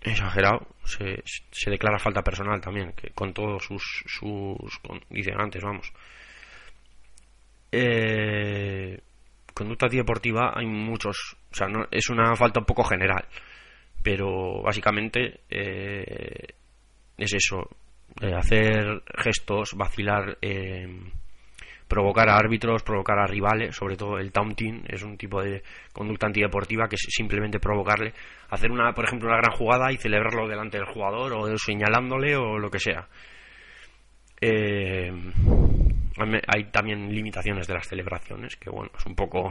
exagerado 0.00 0.68
se, 0.84 1.22
declara 1.70 1.98
falta 1.98 2.22
personal 2.22 2.60
también 2.60 2.92
que 2.92 3.10
con 3.10 3.34
todos 3.34 3.64
sus 3.64 4.04
sus 4.06 4.78
condicionantes 4.78 5.62
vamos. 5.62 5.92
Eh, 7.72 8.98
conducta 9.52 9.88
deportiva 9.88 10.52
hay 10.54 10.66
muchos, 10.66 11.36
o 11.50 11.54
sea, 11.54 11.66
no, 11.66 11.86
es 11.90 12.08
una 12.10 12.34
falta 12.36 12.60
un 12.60 12.66
poco 12.66 12.84
general, 12.84 13.24
pero 14.02 14.62
básicamente 14.62 15.40
eh, 15.50 16.46
es 17.16 17.34
eso, 17.34 17.68
hacer 18.36 19.02
gestos, 19.16 19.74
vacilar, 19.74 20.38
eh, 20.40 20.86
provocar 21.88 22.28
a 22.28 22.36
árbitros, 22.36 22.82
provocar 22.82 23.18
a 23.18 23.26
rivales, 23.26 23.76
sobre 23.76 23.96
todo 23.96 24.18
el 24.18 24.32
taunting 24.32 24.84
es 24.88 25.02
un 25.02 25.16
tipo 25.16 25.42
de 25.42 25.62
conducta 25.92 26.26
antideportiva 26.26 26.88
que 26.88 26.96
es 26.96 27.06
simplemente 27.08 27.60
provocarle, 27.60 28.12
hacer 28.50 28.70
una, 28.70 28.92
por 28.92 29.04
ejemplo, 29.04 29.28
una 29.28 29.38
gran 29.38 29.56
jugada 29.56 29.92
y 29.92 29.96
celebrarlo 29.96 30.48
delante 30.48 30.78
del 30.78 30.86
jugador 30.86 31.32
o 31.32 31.58
señalándole 31.58 32.36
o 32.36 32.58
lo 32.58 32.70
que 32.70 32.80
sea. 32.80 33.06
Eh, 34.40 35.12
hay 36.46 36.64
también 36.70 37.14
limitaciones 37.14 37.66
de 37.66 37.74
las 37.74 37.86
celebraciones, 37.86 38.56
que 38.56 38.70
bueno, 38.70 38.90
es 38.96 39.06
un 39.06 39.14
poco, 39.14 39.50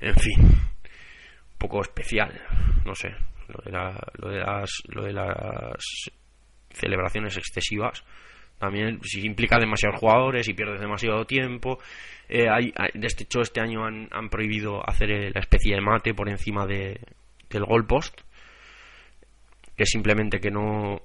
en 0.00 0.14
fin, 0.14 0.40
un 0.40 1.58
poco 1.58 1.80
especial, 1.80 2.40
no 2.84 2.94
sé, 2.94 3.10
lo 3.48 3.62
de, 3.64 3.72
lo 4.14 4.28
de, 4.28 4.38
las, 4.40 4.70
lo 4.88 5.04
de 5.04 5.12
las 5.12 6.10
celebraciones 6.70 7.36
excesivas 7.36 8.04
también 8.62 9.00
si 9.02 9.26
implica 9.26 9.58
demasiados 9.58 9.98
jugadores 9.98 10.48
y 10.48 10.54
pierdes 10.54 10.80
demasiado 10.80 11.24
tiempo 11.24 11.80
eh, 12.28 12.46
hay, 12.48 12.72
de 12.94 13.06
este 13.08 13.24
hecho 13.24 13.40
este 13.40 13.60
año 13.60 13.84
han, 13.84 14.08
han 14.12 14.28
prohibido 14.28 14.88
hacer 14.88 15.08
la 15.34 15.40
especie 15.40 15.74
de 15.74 15.80
mate 15.80 16.14
por 16.14 16.28
encima 16.28 16.64
de, 16.64 17.00
del 17.50 17.64
goal 17.64 17.86
post 17.86 18.20
que 19.76 19.84
simplemente 19.84 20.38
que 20.38 20.52
no 20.52 21.02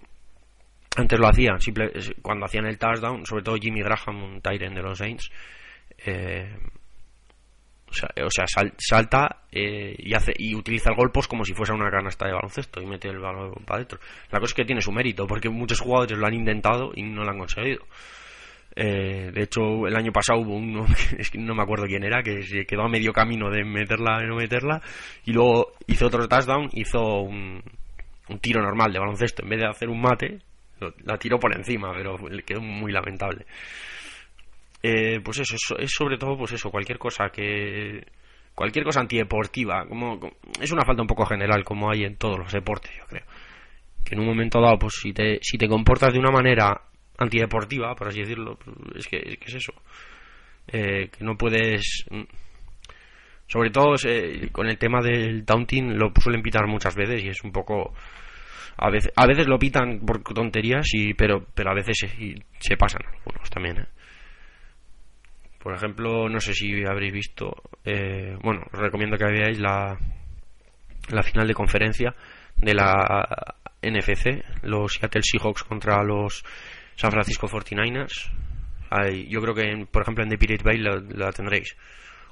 antes 0.98 1.20
lo 1.20 1.28
hacían, 1.28 1.60
simple, 1.62 1.92
cuando 2.22 2.46
hacían 2.46 2.66
el 2.66 2.80
touchdown, 2.80 3.26
sobre 3.26 3.44
todo 3.44 3.58
Jimmy 3.58 3.82
Graham, 3.82 4.24
un 4.24 4.42
Tyren 4.42 4.74
de 4.74 4.82
los 4.82 4.98
Saints, 4.98 5.30
eh, 6.06 6.58
o 7.90 8.30
sea, 8.30 8.46
salta 8.78 9.44
eh, 9.52 9.96
y 9.98 10.14
hace 10.14 10.34
y 10.38 10.54
utiliza 10.56 10.90
el 10.90 10.96
gol 10.96 11.12
como 11.28 11.46
si 11.46 11.54
fuese 11.54 11.74
una 11.74 11.90
canasta 11.90 12.28
de 12.28 12.34
baloncesto 12.34 12.82
y 12.82 12.86
mete 12.86 13.08
el 13.08 13.20
balón 13.20 13.54
para 13.66 13.78
adentro. 13.78 14.00
La 14.32 14.40
cosa 14.40 14.52
es 14.52 14.54
que 14.54 14.66
tiene 14.66 14.82
su 14.82 14.92
mérito, 14.92 15.26
porque 15.26 15.50
muchos 15.50 15.80
jugadores 15.80 16.18
lo 16.18 16.28
han 16.28 16.34
intentado 16.34 16.92
y 16.94 17.04
no 17.04 17.24
lo 17.24 17.32
han 17.32 17.40
conseguido. 17.40 17.86
Eh, 18.76 19.32
de 19.34 19.42
hecho, 19.42 19.88
el 19.88 19.96
año 19.96 20.12
pasado 20.12 20.40
hubo 20.40 20.56
uno, 20.56 20.86
es 21.18 21.32
que 21.32 21.40
no 21.40 21.56
me 21.56 21.64
acuerdo 21.64 21.86
quién 21.86 22.04
era, 22.04 22.22
que 22.22 22.44
se 22.44 22.66
quedó 22.66 22.84
a 22.84 22.90
medio 22.90 23.12
camino 23.12 23.50
de 23.50 23.64
meterla 23.64 24.20
y 24.24 24.28
no 24.28 24.36
meterla, 24.36 24.82
y 25.26 25.32
luego 25.32 25.74
hizo 25.88 26.06
otro 26.06 26.28
touchdown, 26.28 26.70
hizo 26.74 27.22
un, 27.22 27.64
un 28.30 28.40
tiro 28.40 28.62
normal 28.62 28.94
de 28.94 29.00
baloncesto, 29.00 29.44
en 29.44 29.50
vez 29.50 29.60
de 29.62 29.68
hacer 29.68 29.90
un 29.90 30.02
mate, 30.02 30.40
la 31.06 31.18
tiró 31.18 31.40
por 31.40 31.56
encima, 31.56 31.92
pero 31.92 32.18
le 32.30 32.44
quedó 32.44 32.62
muy 32.62 32.92
lamentable. 32.92 33.46
Eh, 34.90 35.20
pues 35.22 35.40
eso, 35.40 35.56
es, 35.78 35.92
sobre 35.92 36.18
todo 36.18 36.38
pues 36.38 36.54
eso, 36.54 36.72
cualquier 36.72 36.98
cosa 36.98 37.30
que 37.30 38.06
cualquier 38.56 38.86
cosa 38.86 39.02
antideportiva, 39.02 39.86
como, 39.86 40.20
es 40.62 40.72
una 40.72 40.86
falta 40.86 41.02
un 41.02 41.08
poco 41.08 41.26
general 41.26 41.64
como 41.64 41.92
hay 41.92 42.04
en 42.04 42.16
todos 42.16 42.40
los 42.40 42.52
deportes, 42.52 42.92
yo 42.98 43.06
creo. 43.06 43.26
Que 44.06 44.16
en 44.16 44.22
un 44.22 44.28
momento 44.28 44.62
dado, 44.62 44.80
pues 44.80 44.94
si 45.02 45.12
te 45.12 45.40
si 45.42 45.58
te 45.58 45.68
comportas 45.68 46.14
de 46.14 46.20
una 46.20 46.32
manera 46.32 46.82
antideportiva, 47.18 47.94
por 47.96 48.08
así 48.08 48.22
decirlo, 48.22 48.58
pues, 48.58 48.78
es 48.96 49.08
que, 49.08 49.38
es, 49.42 49.54
eso. 49.56 49.74
Eh, 50.68 51.10
que 51.10 51.24
no 51.24 51.36
puedes 51.36 52.06
sobre 53.48 53.70
todo 53.70 53.96
con 54.52 54.68
el 54.68 54.78
tema 54.78 55.02
del 55.02 55.46
taunting 55.46 55.98
lo 55.98 56.12
suelen 56.22 56.42
pitar 56.42 56.68
muchas 56.68 56.96
veces 56.96 57.24
y 57.24 57.30
es 57.30 57.42
un 57.44 57.52
poco 57.52 57.94
a 58.78 58.90
veces, 58.90 59.12
a 59.16 59.26
veces 59.26 59.48
lo 59.48 59.58
pitan 59.58 60.00
por 60.00 60.22
tonterías, 60.22 60.86
y, 60.94 61.14
pero, 61.14 61.46
pero 61.54 61.72
a 61.72 61.74
veces 61.74 61.98
se, 61.98 62.36
se 62.60 62.78
pasan 62.78 63.02
algunos 63.06 63.50
también. 63.50 63.80
¿eh? 63.80 63.86
Por 65.60 65.74
ejemplo, 65.74 66.30
no 66.30 66.40
sé 66.40 66.54
si 66.54 66.86
habréis 66.86 67.14
visto, 67.14 67.64
eh, 67.84 68.38
bueno, 68.42 68.64
os 68.72 68.80
recomiendo 68.80 69.18
que 69.18 69.26
veáis 69.26 69.60
la, 69.60 69.98
la 71.10 71.24
final 71.24 71.48
de 71.48 71.54
conferencia 71.54 72.16
de 72.58 72.74
la 72.74 73.56
NFC, 73.82 74.44
los 74.64 74.94
Seattle 74.94 75.22
Seahawks 75.24 75.64
contra 75.64 76.04
los 76.04 76.44
San 76.96 77.12
Francisco 77.12 77.48
49ers. 77.48 78.32
yo 79.28 79.42
creo 79.42 79.54
que, 79.54 79.88
por 79.92 80.04
ejemplo, 80.04 80.24
en 80.24 80.30
The 80.30 80.38
Pirate 80.38 80.64
Bay 80.64 80.78
la 80.80 81.32
tendréis 81.32 81.76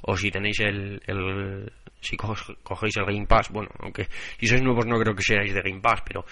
o 0.08 0.16
si 0.16 0.30
tenéis 0.30 0.60
el, 0.60 1.02
el 1.08 1.72
si 2.00 2.16
cogéis 2.16 2.98
el 2.98 3.06
Game 3.06 3.26
Pass, 3.26 3.50
bueno, 3.50 3.70
aunque 3.80 4.08
si 4.40 4.46
sois 4.48 4.62
nuevos 4.62 4.86
no 4.86 5.00
creo 5.00 5.16
que 5.16 5.24
seáis 5.24 5.54
de 5.54 5.62
Game 5.62 5.82
Pass, 5.82 6.04
pero 6.06 6.26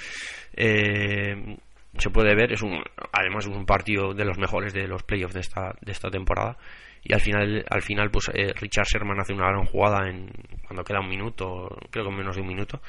eh, 0.55 1.57
se 1.97 2.09
puede 2.09 2.35
ver, 2.35 2.51
es 2.51 2.61
un 2.61 2.83
además 3.11 3.45
es 3.45 3.55
un 3.55 3.65
partido 3.65 4.13
de 4.13 4.25
los 4.25 4.37
mejores 4.37 4.73
de 4.73 4.87
los 4.87 5.03
playoffs 5.03 5.33
de 5.33 5.41
esta 5.41 5.75
de 5.81 5.91
esta 5.91 6.09
temporada 6.09 6.57
y 7.03 7.13
al 7.13 7.21
final 7.21 7.65
al 7.69 7.81
final 7.81 8.09
pues 8.09 8.29
eh, 8.33 8.53
Richard 8.55 8.85
Sherman 8.85 9.19
hace 9.19 9.33
una 9.33 9.47
gran 9.47 9.65
jugada 9.65 10.09
en 10.09 10.31
cuando 10.65 10.83
queda 10.83 11.01
un 11.01 11.09
minuto, 11.09 11.69
creo 11.91 12.05
que 12.05 12.15
menos 12.15 12.35
de 12.35 12.41
un 12.41 12.47
minuto 12.47 12.81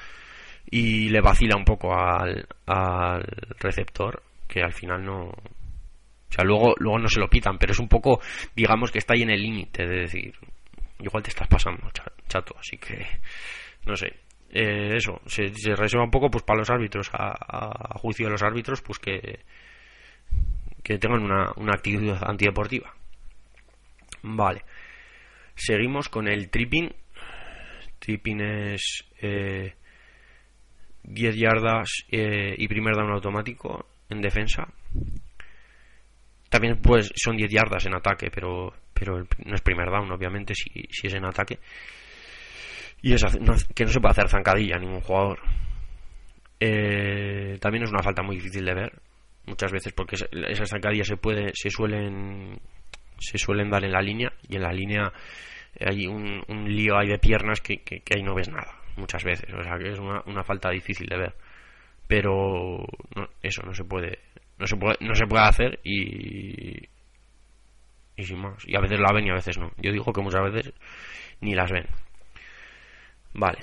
y 0.71 1.11
le 1.11 1.21
vacila 1.21 1.57
un 1.57 1.65
poco 1.65 1.95
al, 1.95 2.47
al 2.67 3.23
receptor 3.61 4.23
que 4.49 4.63
al 4.63 4.73
final 4.73 5.05
no 5.05 5.33
o 6.35 6.37
sea, 6.37 6.45
luego, 6.45 6.75
luego 6.79 6.99
no 6.99 7.07
se 7.07 7.21
lo 7.21 7.29
pitan, 7.29 7.59
pero 7.59 7.73
es 7.73 7.79
un 7.79 7.87
poco, 7.87 8.21
digamos 8.57 8.91
que 8.91 8.99
está 8.99 9.15
ahí 9.15 9.23
en 9.23 9.31
el 9.31 9.41
límite 9.41 9.87
de 9.87 10.01
decir, 10.01 10.35
igual 10.99 11.23
te 11.23 11.31
estás 11.31 11.47
pasando, 11.47 11.89
chato, 12.27 12.57
así 12.59 12.77
que 12.77 13.07
no 13.87 13.95
sé. 13.95 14.24
Eh, 14.51 14.97
eso, 14.97 15.21
se, 15.27 15.51
reserva 15.75 16.05
un 16.05 16.11
poco 16.11 16.31
pues 16.31 16.45
para 16.45 16.61
los 16.61 16.71
árbitros, 16.71 17.11
a, 17.13 17.99
juicio 17.99 18.27
de 18.27 18.33
los 18.33 18.43
árbitros, 18.43 18.83
pues 18.83 18.99
que, 18.99 19.41
que 20.83 20.99
tengan 20.99 21.23
una, 21.23 21.53
una 21.57 21.73
actitud 21.75 22.17
antideportiva. 22.21 22.95
Vale. 24.23 24.63
Seguimos 25.55 26.09
con 26.09 26.29
el 26.29 26.51
tripping. 26.51 26.93
tipping 27.99 28.41
es 28.41 29.05
eh, 29.21 29.75
10 31.03 31.37
yardas 31.37 32.05
eh, 32.11 32.55
y 32.57 32.69
primer 32.69 32.95
down 32.95 33.13
automático 33.13 33.87
en 34.09 34.21
defensa. 34.21 34.67
También 36.49 36.81
pues 36.81 37.13
son 37.17 37.37
10 37.37 37.51
yardas 37.51 37.87
en 37.87 37.95
ataque, 37.95 38.31
pero 38.33 38.73
pero 38.95 39.27
no 39.45 39.55
es 39.55 39.61
primer 39.61 39.91
down, 39.91 40.11
obviamente, 40.13 40.55
si, 40.55 40.71
si 40.91 41.09
es 41.09 41.15
en 41.15 41.25
ataque. 41.25 41.59
Y 43.05 43.13
es 43.13 43.23
que 43.75 43.85
no 43.85 43.91
se 43.91 44.01
puede 44.01 44.13
hacer 44.13 44.31
zancadilla 44.31 44.77
a 44.77 44.79
ningún 44.79 45.03
jugador. 45.03 45.39
Eh, 46.59 47.59
también 47.61 47.85
es 47.85 47.91
una 47.91 48.03
falta 48.03 48.23
muy 48.23 48.37
difícil 48.37 48.65
de 48.65 48.73
ver 48.73 48.93
muchas 49.45 49.71
veces 49.71 49.93
porque 49.93 50.17
esas 50.49 50.71
zancadillas 50.71 51.09
se 51.09 51.19
puede 51.19 51.51
se 51.53 51.69
suelen 51.69 52.59
se 53.19 53.37
suelen 53.37 53.69
dar 53.69 53.85
en 53.85 53.93
la 53.93 54.01
línea 54.01 54.33
y 54.49 54.57
en 54.57 54.63
la 54.63 54.73
línea 54.73 55.13
hay 55.81 56.07
un, 56.07 56.43
lío 56.67 56.97
ahí 56.97 57.09
de 57.09 57.19
piernas 57.19 57.61
que, 57.61 57.83
que, 57.83 58.03
ahí 58.17 58.23
no 58.23 58.35
ves 58.35 58.49
nada 58.49 58.75
muchas 58.97 59.23
veces. 59.23 59.53
O 59.53 59.63
sea 59.63 59.77
que 59.77 59.91
es 59.91 59.99
una, 59.99 60.23
una 60.25 60.43
falta 60.43 60.71
difícil 60.71 61.07
de 61.07 61.19
ver. 61.19 61.35
Pero 62.09 62.87
eso 63.43 63.63
no 63.67 63.75
se 63.75 63.85
puede 63.85 64.19
no 64.59 64.67
se 64.67 64.77
puede 64.77 64.97
no 65.01 65.15
se 65.15 65.27
puede 65.27 65.45
hacer 65.45 65.79
y 65.85 66.89
y 68.17 68.23
sin 68.25 68.39
más. 68.39 68.67
Y 68.67 68.75
a 68.75 68.81
veces 68.81 68.99
la 68.99 69.13
ven 69.13 69.27
y 69.27 69.31
a 69.31 69.35
veces 69.35 69.59
no. 69.59 69.73
Yo 69.77 69.93
digo 69.93 70.11
que 70.11 70.23
muchas 70.23 70.43
veces 70.51 70.73
ni 71.43 71.55
las 71.55 71.71
ven 71.71 71.87
vale 73.35 73.59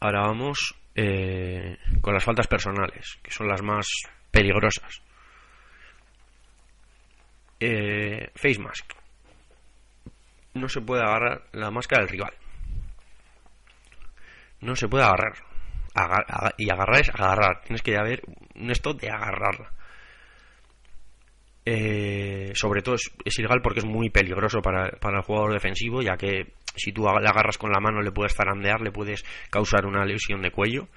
ahora 0.00 0.22
vamos 0.22 0.74
eh, 0.94 1.76
con 2.00 2.14
las 2.14 2.24
faltas 2.24 2.46
personales 2.46 3.18
que 3.22 3.30
son 3.30 3.48
las 3.48 3.62
más 3.62 3.86
peligrosas 4.30 5.02
eh, 7.60 8.30
face 8.34 8.58
mask 8.58 8.98
no 10.58 10.68
se 10.68 10.80
puede 10.80 11.02
agarrar 11.02 11.42
la 11.52 11.70
máscara 11.70 12.02
del 12.02 12.10
rival. 12.10 12.32
No 14.60 14.74
se 14.76 14.88
puede 14.88 15.04
agarrar. 15.04 15.34
y 16.56 16.70
agarrar 16.70 17.00
es 17.00 17.10
agarrar. 17.10 17.62
Tienes 17.62 17.82
que 17.82 17.96
haber 17.96 18.22
un 18.54 18.70
esto 18.70 18.92
de 18.92 19.10
agarrarla. 19.10 19.72
Eh, 21.70 22.52
sobre 22.54 22.80
todo 22.80 22.94
es, 22.94 23.38
ilegal 23.38 23.60
porque 23.60 23.80
es 23.80 23.84
muy 23.84 24.08
peligroso 24.08 24.62
para, 24.62 24.86
el 24.88 25.22
jugador 25.22 25.52
defensivo, 25.52 26.00
ya 26.00 26.16
que 26.16 26.54
si 26.74 26.92
tú 26.92 27.02
le 27.02 27.28
agarras 27.28 27.58
con 27.58 27.70
la 27.70 27.78
mano 27.78 28.00
le 28.00 28.10
puedes 28.10 28.34
zarandear, 28.34 28.80
le 28.80 28.90
puedes 28.90 29.22
causar 29.50 29.84
una 29.84 30.06
lesión 30.06 30.40
de 30.40 30.50
cuello. 30.50 30.88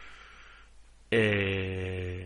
Eh, 1.12 2.26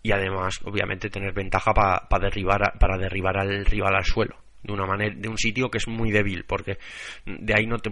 y 0.00 0.12
además, 0.12 0.60
obviamente, 0.62 1.10
tener 1.10 1.32
ventaja 1.32 1.72
para 1.74 2.06
derribar, 2.20 2.78
para 2.78 2.96
derribar 2.98 3.36
al 3.36 3.64
rival 3.64 3.96
al 3.96 4.04
suelo 4.04 4.36
de 4.62 4.72
una 4.72 4.86
manera 4.86 5.16
de 5.16 5.28
un 5.28 5.36
sitio 5.36 5.68
que 5.68 5.78
es 5.78 5.88
muy 5.88 6.12
débil 6.12 6.44
porque 6.44 6.78
de 7.24 7.54
ahí 7.54 7.66
no 7.66 7.78
te 7.78 7.90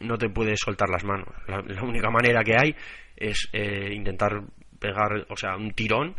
no 0.00 0.18
te 0.18 0.28
puedes 0.28 0.58
soltar 0.58 0.88
las 0.88 1.04
manos 1.04 1.28
la, 1.46 1.82
única 1.82 2.10
manera 2.10 2.42
que 2.42 2.56
hay 2.56 2.74
es 3.16 3.48
eh, 3.52 3.92
intentar 3.92 4.42
pegar 4.80 5.24
o 5.28 5.36
sea 5.36 5.56
un 5.56 5.70
tirón 5.70 6.16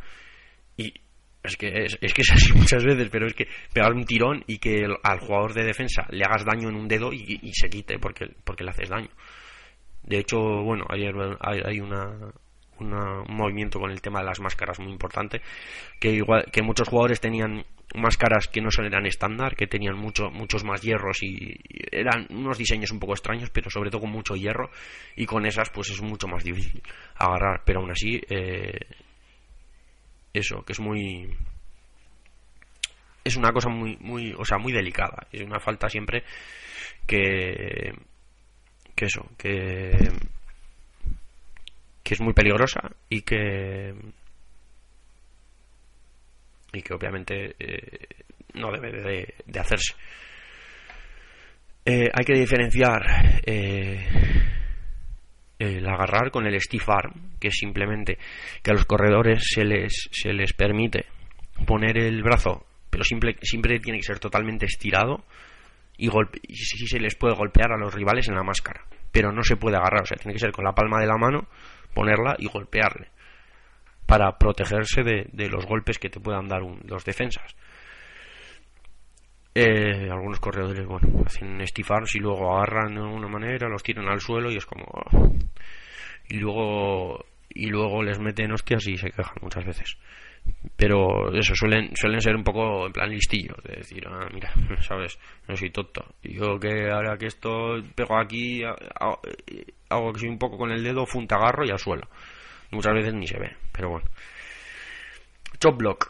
y 0.78 0.94
es 1.46 1.58
que 1.58 1.86
es, 1.86 2.14
que 2.14 2.22
es 2.22 2.32
así 2.32 2.54
muchas 2.56 2.84
veces 2.84 3.10
pero 3.12 3.28
es 3.28 3.34
que 3.34 3.48
pegar 3.74 3.94
un 3.94 4.06
tirón 4.06 4.44
y 4.48 4.58
que 4.58 4.86
al 5.04 5.20
jugador 5.20 5.54
de 5.54 5.64
defensa 5.64 6.06
le 6.10 6.24
hagas 6.24 6.46
daño 6.46 6.70
en 6.70 6.76
un 6.76 6.88
dedo 6.88 7.12
y, 7.14 7.52
se 7.54 7.70
quite 7.70 8.00
porque 8.00 8.28
porque 8.44 8.64
le 8.64 8.72
haces 8.72 8.90
daño. 8.90 9.10
De 10.04 10.20
hecho 10.20 10.38
bueno 10.38 10.86
ayer 10.90 11.14
hay 11.42 11.80
una 11.80 12.32
un 12.78 12.92
movimiento 13.30 13.80
con 13.80 13.90
el 13.90 14.02
tema 14.02 14.20
de 14.20 14.26
las 14.26 14.42
máscaras 14.42 14.80
muy 14.80 14.92
importante 14.92 15.42
que 16.00 16.12
igual 16.12 16.46
que 16.52 16.62
muchos 16.62 16.90
jugadores 16.90 17.22
tenían 17.22 17.64
máscaras 17.96 18.48
que 18.48 18.62
no 18.62 18.70
eran 18.78 19.06
estándar 19.06 19.56
que 19.56 19.68
tenían 19.68 19.96
mucho, 19.96 20.30
muchos 20.30 20.64
más 20.64 20.82
hierros 20.82 21.24
y 21.24 21.58
eran 21.92 22.28
unos 22.30 22.58
diseños 22.58 22.92
un 22.92 23.00
poco 23.00 23.14
extraños 23.14 23.50
pero 23.50 23.70
sobre 23.70 23.90
todo 23.90 24.02
con 24.02 24.12
mucho 24.12 24.36
hierro 24.36 24.70
y 25.16 25.26
con 25.26 25.46
esas 25.46 25.70
pues 25.70 25.90
es 25.92 26.02
mucho 26.02 26.28
más 26.28 26.44
difícil 26.44 26.82
agarrar. 27.16 27.62
Pero 27.66 27.80
aún 27.80 27.92
así 27.92 28.20
eh, 28.30 28.80
eso 30.38 30.64
que 30.64 30.74
es 30.74 30.80
muy 30.80 31.30
es 33.24 33.36
una 33.36 33.52
cosa 33.52 33.70
muy 33.70 33.98
muy 33.98 34.34
o 34.38 34.46
sea 34.46 34.58
muy 34.58 34.72
delicada 34.72 35.28
es 35.32 35.42
una 35.42 35.60
falta 35.60 35.90
siempre 35.90 36.24
que 37.08 37.94
que 38.96 39.06
eso 39.06 39.30
que 39.38 39.92
que 42.04 42.14
es 42.14 42.22
muy 42.22 42.34
peligrosa 42.34 42.82
y 43.10 43.22
que 43.22 43.94
y 46.72 46.82
que 46.82 46.94
obviamente 46.94 47.56
eh, 47.58 48.08
no 48.54 48.72
debe 48.72 49.34
de, 49.46 49.60
hacerse. 49.60 49.94
Eh, 51.86 52.10
hay 52.14 52.26
que 52.26 52.34
diferenciar 52.34 53.42
eh, 53.46 54.08
el 55.66 55.88
agarrar 55.88 56.32
con 56.32 56.46
el 56.46 56.60
stiff 56.60 56.90
arm, 56.90 57.38
que 57.40 57.50
es 57.50 57.56
simplemente 57.56 58.18
que 58.64 58.72
a 58.72 58.74
los 58.74 58.86
corredores 58.86 59.44
se 59.54 59.66
les, 59.66 60.10
se 60.12 60.34
les 60.34 60.54
permite 60.54 61.06
poner 61.66 61.98
el 61.98 62.22
brazo, 62.24 62.66
pero 62.90 63.04
simple, 63.04 63.36
siempre 63.42 63.80
tiene 63.80 64.00
que 64.00 64.06
ser 64.06 64.20
totalmente 64.20 64.66
estirado 64.66 65.24
y, 65.98 66.08
y 66.08 66.56
si 66.56 66.88
se 66.88 67.00
les 67.00 67.16
puede 67.16 67.36
golpear 67.36 67.72
a 67.72 67.78
los 67.78 67.94
rivales 67.94 68.28
en 68.28 68.36
la 68.36 68.44
máscara, 68.44 68.86
pero 69.12 69.32
no 69.32 69.44
se 69.44 69.56
puede 69.56 69.78
agarrar, 69.78 70.04
o 70.04 70.06
sea, 70.06 70.18
tiene 70.18 70.34
que 70.34 70.40
ser 70.40 70.52
con 70.52 70.66
la 70.66 70.74
palma 70.74 71.00
de 71.00 71.08
la 71.08 71.18
mano, 71.18 71.48
ponerla 71.94 72.36
y 72.38 72.48
golpearle 72.48 73.10
para 74.06 74.38
protegerse 74.38 75.04
de, 75.04 75.50
los 75.50 75.66
golpes 75.66 75.98
que 75.98 76.10
te 76.10 76.20
puedan 76.20 76.48
dar 76.48 76.62
los 76.62 77.04
defensas. 77.06 77.56
Eh, 79.56 80.10
algunos 80.12 80.40
corredores, 80.42 80.86
bueno, 80.86 81.24
hacen 81.26 81.62
estifars 81.62 82.14
y 82.16 82.20
luego 82.20 82.56
agarran 82.56 82.94
de 82.94 83.02
alguna 83.02 83.30
manera, 83.30 83.70
los 83.70 83.84
tiran 83.84 84.10
al 84.10 84.20
suelo 84.20 84.52
y 84.52 84.58
es 84.58 84.66
como. 84.66 84.86
Y 86.28 86.40
luego 86.40 87.26
y 87.50 87.68
luego 87.68 88.04
les 88.04 88.20
meten 88.20 88.52
hostias 88.52 88.86
y 88.88 88.98
se 88.98 89.10
quejan 89.12 89.38
muchas 89.42 89.66
veces. 89.66 89.98
Pero 90.76 91.34
eso 91.34 91.56
suelen 91.56 91.96
suelen 91.96 92.20
ser 92.20 92.36
un 92.36 92.44
poco 92.44 92.88
en 92.88 92.92
plan 92.92 93.10
listillos, 93.10 93.58
de 93.64 93.78
decir, 93.78 94.04
ah, 94.08 94.28
mira, 94.34 94.52
sabes, 94.82 95.18
no 95.48 95.56
soy 95.56 95.70
tonto. 95.70 96.04
Yo 96.22 96.60
que 96.60 96.92
ahora 96.92 97.18
que 97.18 97.28
esto 97.28 97.78
pego 97.96 98.20
aquí, 98.20 98.62
hago 98.62 100.14
que 100.14 100.20
soy 100.20 100.30
un 100.30 100.38
poco 100.38 100.58
con 100.58 100.72
el 100.72 100.84
dedo, 100.84 101.06
funta 101.06 101.36
agarro 101.38 101.66
y 101.66 101.72
al 101.72 101.80
suelo 101.80 102.08
muchas 102.72 102.94
veces 102.94 103.14
ni 103.14 103.26
se 103.26 103.40
ve, 103.40 103.56
pero 103.72 103.90
bueno. 103.90 104.06
Chop 105.60 105.78
block. 105.78 106.10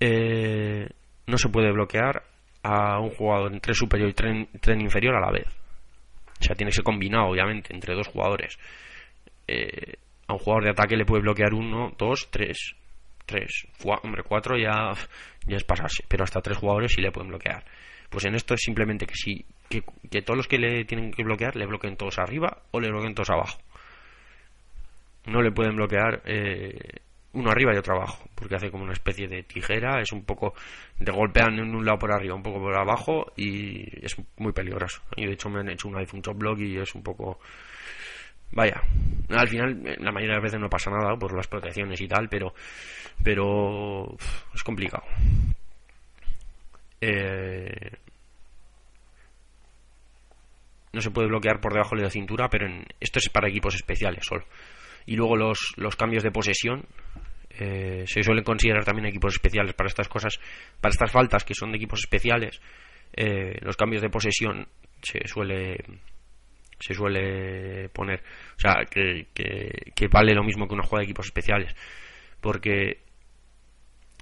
Eh, 0.00 0.88
no 1.26 1.38
se 1.38 1.48
puede 1.48 1.70
bloquear 1.72 2.22
a 2.66 2.98
un 2.98 3.10
jugador 3.10 3.52
en 3.52 3.60
tren 3.60 3.74
superior 3.74 4.10
y 4.10 4.14
tren, 4.14 4.80
inferior 4.80 5.14
a 5.14 5.20
la 5.20 5.30
vez. 5.30 5.46
O 6.40 6.44
sea, 6.44 6.54
tiene 6.54 6.70
que 6.70 6.76
ser 6.76 6.84
combinado, 6.84 7.28
obviamente, 7.28 7.74
entre 7.74 7.94
dos 7.94 8.08
jugadores. 8.08 8.58
Eh, 9.46 9.94
a 10.26 10.32
un 10.32 10.38
jugador 10.38 10.64
de 10.64 10.70
ataque 10.70 10.96
le 10.96 11.04
puede 11.04 11.22
bloquear 11.22 11.54
uno, 11.54 11.94
dos, 11.96 12.28
tres. 12.30 12.74
Tres. 13.24 13.66
hombre, 14.02 14.22
cuatro 14.22 14.56
ya, 14.56 14.92
ya 15.46 15.56
es 15.56 15.64
pasarse. 15.64 16.04
Pero 16.08 16.24
hasta 16.24 16.40
tres 16.40 16.58
jugadores 16.58 16.92
sí 16.92 17.00
le 17.00 17.12
pueden 17.12 17.28
bloquear. 17.28 17.64
Pues 18.10 18.24
en 18.24 18.34
esto 18.34 18.54
es 18.54 18.60
simplemente 18.60 19.06
que 19.06 19.14
si 19.14 19.44
que, 19.68 19.82
que 20.10 20.22
todos 20.22 20.36
los 20.36 20.48
que 20.48 20.58
le 20.58 20.84
tienen 20.84 21.10
que 21.10 21.24
bloquear 21.24 21.56
le 21.56 21.66
bloqueen 21.66 21.96
todos 21.96 22.18
arriba 22.18 22.62
o 22.70 22.78
le 22.78 22.88
bloqueen 22.88 23.14
todos 23.14 23.30
abajo 23.30 23.58
no 25.26 25.42
le 25.42 25.52
pueden 25.52 25.76
bloquear 25.76 26.22
eh, 26.24 27.00
uno 27.36 27.50
arriba 27.50 27.74
y 27.74 27.78
otro 27.78 27.96
abajo, 27.96 28.28
porque 28.34 28.56
hace 28.56 28.70
como 28.70 28.84
una 28.84 28.94
especie 28.94 29.28
de 29.28 29.42
tijera, 29.42 30.00
es 30.00 30.10
un 30.10 30.24
poco, 30.24 30.54
de 30.98 31.12
golpean 31.12 31.58
en 31.58 31.74
un 31.74 31.84
lado 31.84 31.98
por 31.98 32.10
arriba, 32.10 32.34
un 32.34 32.42
poco 32.42 32.58
por 32.60 32.74
abajo 32.74 33.32
y 33.36 34.04
es 34.04 34.16
muy 34.38 34.52
peligroso. 34.52 35.02
Y 35.16 35.26
de 35.26 35.32
hecho 35.34 35.50
me 35.50 35.60
han 35.60 35.68
hecho 35.68 35.88
un 35.88 35.96
iPhone 35.96 36.22
top 36.22 36.36
block 36.36 36.58
y 36.60 36.78
es 36.78 36.94
un 36.94 37.02
poco... 37.02 37.38
Vaya, 38.52 38.80
al 39.30 39.48
final 39.48 39.82
la 39.98 40.12
mayoría 40.12 40.36
de 40.36 40.40
las 40.40 40.42
veces 40.42 40.60
no 40.60 40.70
pasa 40.70 40.90
nada 40.90 41.16
por 41.16 41.36
las 41.36 41.48
protecciones 41.48 42.00
y 42.00 42.08
tal, 42.08 42.28
pero 42.28 42.54
pero 43.22 44.16
es 44.54 44.62
complicado. 44.62 45.04
Eh, 47.00 47.90
no 50.92 51.00
se 51.00 51.10
puede 51.10 51.28
bloquear 51.28 51.60
por 51.60 51.72
debajo 51.72 51.96
de 51.96 52.02
la 52.02 52.10
cintura, 52.10 52.48
pero 52.48 52.66
en, 52.66 52.86
esto 53.00 53.18
es 53.18 53.28
para 53.28 53.48
equipos 53.48 53.74
especiales 53.74 54.24
solo 54.24 54.44
y 55.06 55.14
luego 55.14 55.36
los, 55.36 55.72
los 55.76 55.96
cambios 55.96 56.22
de 56.22 56.32
posesión 56.32 56.84
eh, 57.58 58.04
se 58.06 58.22
suelen 58.22 58.44
considerar 58.44 58.84
también 58.84 59.06
equipos 59.06 59.34
especiales 59.34 59.74
para 59.74 59.88
estas 59.88 60.08
cosas, 60.08 60.38
para 60.80 60.92
estas 60.92 61.10
faltas 61.10 61.44
que 61.44 61.54
son 61.54 61.70
de 61.70 61.78
equipos 61.78 62.00
especiales. 62.00 62.60
Eh, 63.12 63.58
los 63.62 63.76
cambios 63.76 64.02
de 64.02 64.10
posesión 64.10 64.66
se 65.02 65.26
suele 65.26 65.78
se 66.78 66.92
suele 66.92 67.88
poner, 67.88 68.20
o 68.20 68.60
sea, 68.60 68.84
que, 68.90 69.28
que, 69.32 70.08
vale 70.08 70.34
lo 70.34 70.44
mismo 70.44 70.68
que 70.68 70.74
una 70.74 70.82
jugada 70.82 71.00
de 71.00 71.04
equipos 71.06 71.26
especiales, 71.26 71.74
porque 72.42 73.00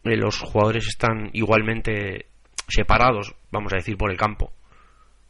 eh, 0.05 0.17
los 0.17 0.39
jugadores 0.39 0.87
están 0.87 1.31
igualmente 1.33 2.27
separados, 2.69 3.35
vamos 3.51 3.73
a 3.73 3.77
decir, 3.77 3.97
por 3.97 4.13
el 4.13 4.17
campo 4.17 4.53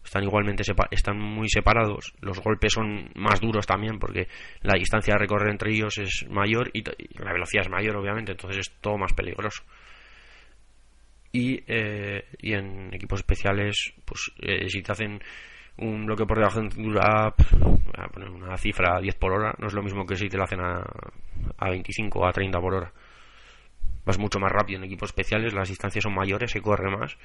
están 0.05 0.25
igualmente 0.25 0.63
están 0.91 1.19
muy 1.19 1.49
separados 1.49 2.15
los 2.21 2.39
golpes 2.41 2.73
son 2.73 3.11
más 3.15 3.41
duros 3.41 3.67
también 3.67 3.99
porque 3.99 4.29
la 4.63 4.79
distancia 4.79 5.15
de 5.15 5.21
recorrer 5.21 5.51
entre 5.51 5.73
ellos 5.73 5.99
es 5.99 6.27
mayor 6.29 6.71
y, 6.73 6.83
la 6.83 7.33
velocidad 7.33 7.65
es 7.65 7.71
mayor 7.71 7.97
obviamente 7.97 8.33
entonces 8.33 8.69
es 8.69 8.71
todo 8.81 8.99
más 8.99 9.13
peligroso 9.13 9.63
y, 11.33 11.63
eh, 11.67 12.25
y 12.39 12.53
en 12.53 12.95
equipos 12.95 13.21
especiales 13.21 13.95
pues 14.05 14.33
eh, 14.41 14.69
si 14.69 14.83
te 14.83 14.93
hacen 14.93 15.21
un 15.77 16.07
bloqueo 16.07 16.27
por 16.27 16.39
debajo 16.39 16.61
de 16.61 16.71
cintura, 16.71 17.35
a 17.97 18.21
una 18.21 18.57
cifra 18.57 19.01
10 19.01 19.15
por 19.17 19.33
hora, 19.33 19.55
no 19.59 19.67
es 19.67 19.73
lo 19.75 19.83
mismo 19.83 20.07
que 20.07 20.17
si 20.17 20.29
te 20.29 20.37
lo 20.37 20.45
hacen 20.45 20.61
a, 20.61 20.85
a 21.59 21.71
25 21.71 22.19
o 22.19 22.27
a 22.27 22.33
30 22.33 22.61
por 22.61 22.75
hora. 22.75 22.93
Vas 24.05 24.19
mucho 24.19 24.39
más 24.39 24.53
rápido 24.53 24.79
en 24.79 24.85
equipos 24.85 25.11
especiales, 25.11 25.55
las 25.55 25.69
distancias 25.69 26.03
son 26.03 26.15
mayores, 26.15 26.51
se 26.51 26.61
corre 26.61 26.91
más. 26.91 27.17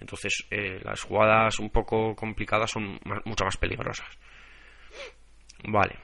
Entonces, 0.00 0.46
eh, 0.50 0.80
las 0.82 1.02
jugadas 1.02 1.58
un 1.58 1.70
poco 1.70 2.14
complicadas 2.14 2.70
son 2.70 2.98
mucho 3.24 3.44
más 3.44 3.56
peligrosas. 3.56 4.06
Vale. 5.64 5.96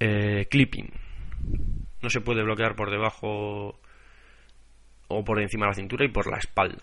Eh, 0.00 0.46
clipping. 0.50 0.90
No 2.00 2.10
se 2.10 2.20
puede 2.20 2.42
bloquear 2.42 2.74
por 2.74 2.90
debajo 2.90 3.78
o 5.08 5.24
por 5.24 5.40
encima 5.40 5.66
de 5.66 5.70
la 5.70 5.74
cintura 5.74 6.04
y 6.04 6.08
por 6.08 6.28
la 6.28 6.38
espalda. 6.38 6.82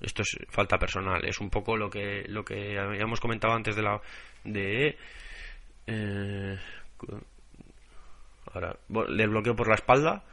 Esto 0.00 0.22
es 0.22 0.36
falta 0.48 0.78
personal. 0.78 1.24
Es 1.24 1.40
un 1.40 1.48
poco 1.48 1.76
lo 1.76 1.88
que 1.88 2.24
lo 2.26 2.44
que 2.44 2.78
habíamos 2.78 3.20
comentado 3.20 3.54
antes 3.54 3.76
de 3.76 3.82
la 3.82 4.00
de 4.42 4.98
eh, 5.86 6.58
ahora 8.52 8.76
del 8.88 9.28
bloqueo 9.28 9.54
por 9.54 9.68
la 9.68 9.74
espalda, 9.74 10.24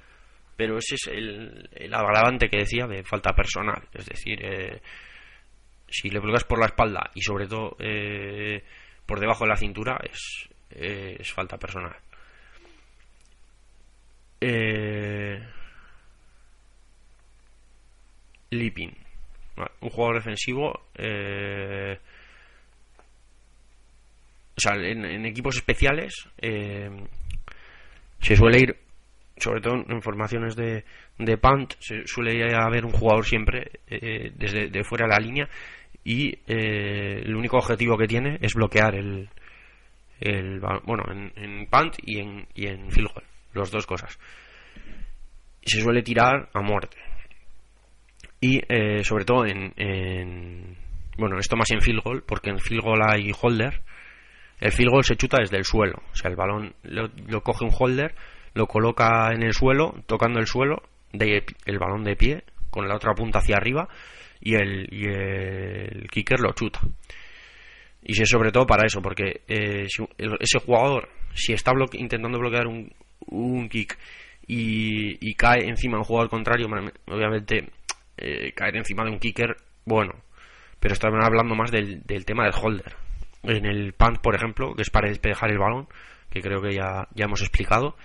pero 0.60 0.78
ese 0.78 0.96
es 0.96 1.08
el, 1.08 1.70
el 1.72 1.94
agravante 1.94 2.50
que 2.50 2.58
decía 2.58 2.86
de 2.86 3.02
falta 3.02 3.32
personal. 3.34 3.82
Es 3.94 4.08
decir, 4.08 4.46
eh, 4.46 4.82
si 5.88 6.10
le 6.10 6.20
bloqueas 6.20 6.44
por 6.44 6.60
la 6.60 6.66
espalda 6.66 7.10
y 7.16 7.22
sobre 7.22 7.48
todo 7.48 7.78
eh, 7.80 8.62
por 9.06 9.22
debajo 9.22 9.46
de 9.46 9.52
la 9.52 9.56
cintura 9.56 9.98
es, 10.04 10.50
es 10.70 11.32
falta 11.32 11.58
personal. 11.58 11.96
Eh, 14.42 15.42
Lipin. 18.50 18.94
Un 19.80 19.90
jugador 19.90 20.16
defensivo. 20.18 20.88
Eh, 20.94 21.98
o 24.58 24.60
sea, 24.60 24.76
en, 24.76 25.26
equipos 25.26 25.56
especiales 25.56 26.14
eh, 26.38 26.90
se 28.20 28.36
suele 28.36 28.60
ir, 28.60 28.89
sobre 29.40 29.62
todo 29.62 29.84
en 29.88 30.02
formaciones 30.02 30.56
de, 30.56 30.84
de 31.18 31.38
punt, 31.38 31.74
se 31.80 32.06
suele 32.06 32.56
haber 32.56 32.86
un 32.86 32.92
jugador 32.92 33.26
siempre 33.26 33.72
eh, 33.88 34.32
desde 34.36 34.70
de 34.70 34.84
fuera 34.84 35.06
de 35.06 35.12
la 35.12 35.20
línea 35.20 35.50
y 36.04 36.38
el 36.48 37.36
único 37.36 37.58
objetivo 37.58 37.98
que 37.98 38.08
tiene 38.08 38.38
es 38.42 38.54
bloquear 38.54 38.96
el, 38.96 39.30
el 40.20 40.60
bueno, 40.60 41.04
en, 41.12 41.32
en 41.36 41.68
punt 41.68 41.96
y 42.04 42.20
en, 42.20 42.48
y 42.56 42.68
en 42.68 42.90
field 42.90 43.10
goal, 43.14 43.26
las 43.54 43.70
dos 43.70 43.86
cosas. 43.86 44.18
Se 45.62 45.82
suele 45.82 46.02
tirar 46.02 46.50
a 46.54 46.62
muerte 46.62 46.98
y 48.42 48.62
eh, 48.70 49.04
sobre 49.04 49.26
todo 49.26 49.46
en, 49.46 50.78
bueno 51.18 51.38
esto 51.40 51.58
más 51.58 51.70
en 51.72 51.82
field 51.82 52.02
goal 52.04 52.24
porque 52.26 52.50
en 52.50 52.60
field 52.60 52.84
goal 52.84 53.02
hay 53.06 53.32
holder 53.40 53.82
el 54.60 54.72
field 54.72 54.92
goal 54.92 55.04
se 55.04 55.18
chuta 55.18 55.38
desde 55.40 55.58
el 55.58 55.66
suelo 55.66 56.02
o 56.12 56.16
sea 56.16 56.30
el 56.30 56.38
balón 56.38 56.74
lo, 56.84 57.42
coge 57.44 57.66
un 57.66 57.72
holder 57.78 58.16
lo 58.54 58.68
coloca 58.68 59.32
en 59.34 59.44
el 59.44 59.54
suelo 59.54 59.96
tocando 60.06 60.40
el 60.40 60.48
suelo 60.48 60.84
de, 61.14 61.44
el 61.66 61.80
balón 61.80 62.04
de 62.04 62.16
pie 62.16 62.44
con 62.70 62.88
la 62.88 62.96
otra 62.96 63.14
punta 63.14 63.40
hacia 63.40 63.58
arriba 63.58 63.88
y 64.40 64.56
el, 64.56 64.88
y 64.92 65.06
el 65.06 66.08
kicker 66.10 66.40
lo 66.40 66.54
chuta 66.54 66.80
y 68.02 68.14
si 68.14 68.24
es 68.24 68.30
sobre 68.30 68.52
todo 68.52 68.66
para 68.66 68.86
eso 68.86 69.02
porque 69.02 69.42
eh, 69.48 69.88
ese 70.40 70.60
jugador 70.60 71.10
si 71.34 71.54
está 71.54 71.74
intentando 71.94 72.40
bloquear 72.40 72.68
un, 72.68 72.92
un 73.28 73.70
kick 73.70 73.98
y, 74.48 75.18
y 75.28 75.36
cae 75.36 75.68
encima 75.68 75.94
de 75.94 76.00
un 76.00 76.06
jugador 76.06 76.30
contrario 76.30 76.68
obviamente 77.08 77.70
eh, 78.22 78.52
caer 78.52 78.76
encima 78.76 79.06
de 79.06 79.12
un 79.12 79.20
kicker, 79.20 79.56
bueno, 79.86 80.14
pero 80.82 80.94
estaban 80.94 81.24
hablando 81.24 81.56
más 81.56 81.72
del, 81.72 82.04
tema 82.26 82.44
del 82.44 82.54
holder. 82.54 82.94
En 83.44 83.66
el 83.66 83.94
punt, 83.94 84.20
por 84.20 84.36
ejemplo, 84.36 84.76
que 84.76 84.82
es 84.82 84.90
para 84.90 85.08
despejar 85.08 85.50
el 85.52 85.58
balón, 85.58 85.88
que 86.30 86.42
creo 86.42 86.62
que 86.62 86.74
ya, 86.74 87.08
ya 87.14 87.26
hemos 87.26 87.42
explicado, 87.42 87.96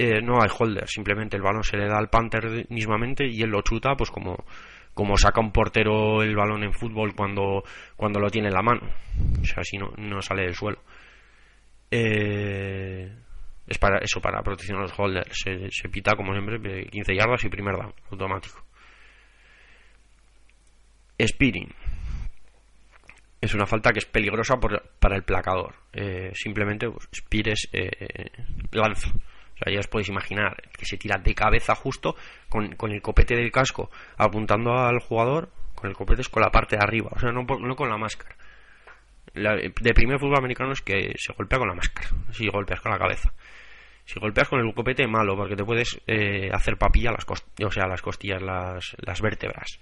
eh, 0.00 0.22
no 0.22 0.40
hay 0.40 0.48
holder, 0.56 0.86
simplemente 0.86 1.36
el 1.36 1.42
balón 1.42 1.64
se 1.64 1.76
le 1.76 1.88
da 1.88 1.98
al 1.98 2.08
punter 2.08 2.66
mismamente 2.70 3.26
y 3.26 3.42
él 3.42 3.50
lo 3.50 3.62
chuta, 3.62 3.96
pues 3.96 4.12
como, 4.12 4.44
como 4.94 5.16
saca 5.16 5.40
un 5.40 5.50
portero 5.50 6.22
el 6.22 6.36
balón 6.36 6.62
en 6.62 6.72
fútbol 6.72 7.16
cuando, 7.16 7.64
cuando 7.96 8.20
lo 8.20 8.30
tiene 8.30 8.46
en 8.46 8.54
la 8.54 8.62
mano. 8.62 8.82
O 9.42 9.44
sea, 9.44 9.64
si 9.64 9.76
no, 9.76 9.90
no 9.96 10.22
sale 10.22 10.42
del 10.42 10.54
suelo. 10.54 10.78
Eh, 11.90 13.12
es 13.66 13.78
para 13.78 13.98
eso, 13.98 14.20
para 14.20 14.40
protección 14.40 14.78
a 14.78 14.82
los 14.82 14.96
holders. 14.96 15.36
Se, 15.36 15.88
pita, 15.88 16.14
como 16.14 16.32
siempre, 16.32 16.86
15 16.86 17.14
yardas 17.16 17.42
y 17.44 17.48
primer 17.48 17.74
down, 17.74 17.92
automático. 18.12 18.64
Speeding. 21.20 21.74
Es 23.40 23.52
una 23.52 23.66
falta 23.66 23.90
que 23.90 23.98
es 23.98 24.06
peligrosa 24.06 24.60
para 25.00 25.16
el 25.16 25.24
placador. 25.24 25.74
Eh, 25.92 26.30
simplemente, 26.34 26.88
pues, 26.88 27.08
speed 27.12 27.48
es 27.48 27.68
eh, 27.72 28.30
lanza. 28.70 29.10
O 29.58 29.64
sea, 29.64 29.72
ya 29.72 29.80
os 29.80 29.88
podéis 29.88 30.08
imaginar 30.08 30.56
que 30.76 30.86
se 30.86 30.96
tira 30.96 31.18
de 31.18 31.34
cabeza 31.34 31.74
justo 31.74 32.14
con, 32.48 32.76
el 32.80 33.02
copete 33.02 33.34
del 33.34 33.50
casco 33.50 33.90
apuntando 34.16 34.72
al 34.72 35.00
jugador. 35.00 35.50
Con 35.74 35.90
el 35.90 35.96
copete 35.96 36.22
es 36.22 36.28
con 36.28 36.42
la 36.42 36.50
parte 36.50 36.76
de 36.76 36.82
arriba, 36.82 37.10
o 37.14 37.18
sea, 37.18 37.30
no, 37.30 37.46
con 37.46 37.88
la 37.88 37.96
máscara. 37.96 38.34
de 39.34 39.94
primer 39.94 40.18
fútbol 40.18 40.38
americano 40.38 40.72
es 40.72 40.80
que 40.80 41.12
se 41.16 41.32
golpea 41.32 41.58
con 41.58 41.68
la 41.68 41.74
máscara, 41.74 42.08
si 42.32 42.48
golpeas 42.48 42.80
con 42.80 42.92
la 42.92 42.98
cabeza. 42.98 43.32
Si 44.04 44.18
golpeas 44.18 44.48
con 44.48 44.58
el 44.58 44.74
copete, 44.74 45.06
malo, 45.06 45.36
porque 45.36 45.54
te 45.54 45.64
puedes 45.64 46.00
eh, 46.06 46.48
hacer 46.50 46.78
papilla 46.78 47.12
las, 47.12 47.26
o 47.28 47.70
sea, 47.70 47.86
las 47.86 48.00
costillas, 48.00 48.40
las, 48.40 48.96
las 49.04 49.20
vértebras. 49.20 49.78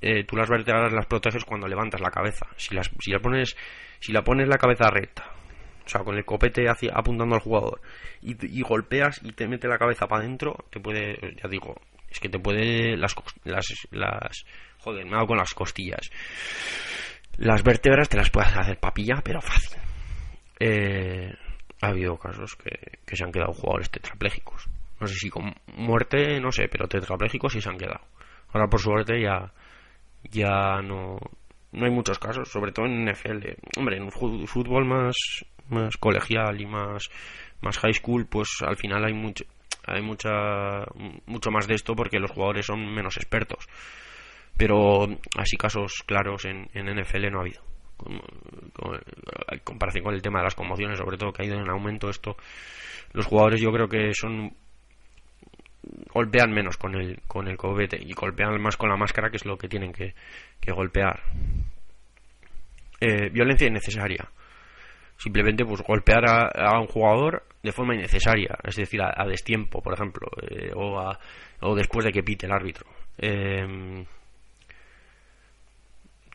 Eh, 0.00 0.24
tú 0.24 0.36
las 0.36 0.48
vértebras 0.48 0.92
las 0.92 1.06
proteges 1.06 1.44
cuando 1.44 1.68
levantas 1.68 2.00
la 2.00 2.10
cabeza. 2.10 2.46
Si, 2.56 2.74
las, 2.74 2.90
si, 2.98 3.10
la 3.12 3.18
pones, 3.18 3.56
si 4.00 4.12
la 4.12 4.22
pones 4.22 4.48
la 4.48 4.56
cabeza 4.56 4.90
recta, 4.90 5.30
o 5.86 5.88
sea, 5.88 6.02
con 6.02 6.16
el 6.16 6.24
copete 6.24 6.68
hacia, 6.68 6.92
apuntando 6.94 7.36
al 7.36 7.40
jugador, 7.40 7.80
y, 8.20 8.62
golpeas 8.62 9.20
y 9.22 9.32
te 9.32 9.46
mete 9.46 9.68
la 9.68 9.78
cabeza 9.78 10.06
para 10.06 10.24
adentro, 10.24 10.56
te 10.70 10.80
puede, 10.80 11.36
ya 11.40 11.48
digo, 11.48 11.76
es 12.10 12.18
que 12.18 12.28
te 12.28 12.38
puede 12.38 12.96
las, 12.96 13.14
las, 13.44 13.66
las 13.92 14.44
joder, 14.78 15.06
hago 15.14 15.28
con 15.28 15.38
las 15.38 15.54
costillas. 15.54 16.10
Las 17.36 17.62
vértebras 17.62 18.08
te 18.08 18.16
las 18.16 18.30
puedes 18.30 18.56
hacer 18.56 18.78
papilla, 18.78 19.20
pero 19.22 19.40
fácil. 19.40 19.78
Eh, 20.58 21.32
ha 21.82 21.88
habido 21.88 22.16
casos 22.16 22.56
que, 22.56 22.98
que 23.04 23.16
se 23.16 23.24
han 23.24 23.32
quedado 23.32 23.52
jugadores 23.52 23.90
tetraplégicos. 23.90 24.68
No 24.98 25.06
sé 25.06 25.14
si 25.14 25.28
con 25.28 25.54
muerte, 25.76 26.40
no 26.40 26.50
sé, 26.50 26.68
pero 26.68 26.88
tetraplégicos 26.88 27.52
sí 27.52 27.60
se 27.60 27.68
han 27.68 27.78
quedado. 27.78 28.00
Ahora 28.52 28.68
por 28.68 28.80
suerte 28.80 29.20
ya 29.20 29.52
ya 30.30 30.80
no 30.82 31.18
no 31.72 31.84
hay 31.84 31.90
muchos 31.90 32.18
casos, 32.18 32.48
sobre 32.48 32.72
todo 32.72 32.86
en 32.86 33.04
NFL. 33.04 33.48
Hombre, 33.76 33.98
en 33.98 34.10
fútbol 34.10 34.86
más 34.86 35.14
más 35.68 35.96
colegial 35.96 36.60
y 36.60 36.66
más 36.66 37.08
más 37.62 37.78
high 37.78 37.94
school, 37.94 38.26
pues 38.26 38.48
al 38.62 38.76
final 38.76 39.04
hay 39.04 39.14
mucho 39.14 39.44
hay 39.86 40.02
mucha 40.02 40.84
mucho 41.26 41.50
más 41.50 41.66
de 41.66 41.74
esto 41.74 41.94
porque 41.94 42.18
los 42.18 42.30
jugadores 42.30 42.66
son 42.66 42.92
menos 42.94 43.16
expertos. 43.16 43.68
Pero 44.56 45.06
así 45.36 45.56
casos 45.56 46.02
claros 46.06 46.44
en, 46.46 46.68
en 46.72 46.86
NFL 47.00 47.30
no 47.30 47.38
ha 47.38 47.42
habido. 47.42 47.62
en 49.50 49.58
comparación 49.60 50.04
con 50.04 50.14
el 50.14 50.22
tema 50.22 50.38
de 50.40 50.44
las 50.44 50.54
conmociones, 50.54 50.98
sobre 50.98 51.18
todo 51.18 51.32
que 51.32 51.42
ha 51.42 51.46
ido 51.46 51.58
en 51.58 51.68
aumento 51.68 52.08
esto, 52.08 52.36
los 53.12 53.26
jugadores 53.26 53.60
yo 53.60 53.70
creo 53.70 53.88
que 53.88 54.12
son 54.14 54.52
golpean 56.12 56.52
menos 56.52 56.76
con 56.76 56.94
el, 56.94 57.20
con 57.26 57.48
el 57.48 57.56
cobete 57.56 57.98
y 58.00 58.12
golpean 58.12 58.60
más 58.60 58.76
con 58.76 58.88
la 58.88 58.96
máscara, 58.96 59.30
que 59.30 59.36
es 59.36 59.44
lo 59.44 59.56
que 59.56 59.68
tienen 59.68 59.92
que, 59.92 60.14
golpear. 60.72 61.22
Eh, 63.00 63.28
violencia 63.30 63.68
innecesaria. 63.68 64.28
Simplemente 65.18 65.64
pues 65.64 65.82
golpear 65.82 66.24
a, 66.26 66.78
un 66.78 66.86
jugador 66.86 67.44
de 67.62 67.72
forma 67.72 67.94
innecesaria, 67.94 68.56
es 68.64 68.76
decir, 68.76 69.00
a, 69.02 69.26
destiempo, 69.26 69.82
por 69.82 69.94
ejemplo, 69.94 70.28
eh, 70.42 70.70
o, 70.74 71.00
o 71.60 71.74
después 71.74 72.04
de 72.04 72.12
que 72.12 72.22
pite 72.22 72.46
el 72.46 72.52
árbitro. 72.52 72.86
Eh, 73.18 74.04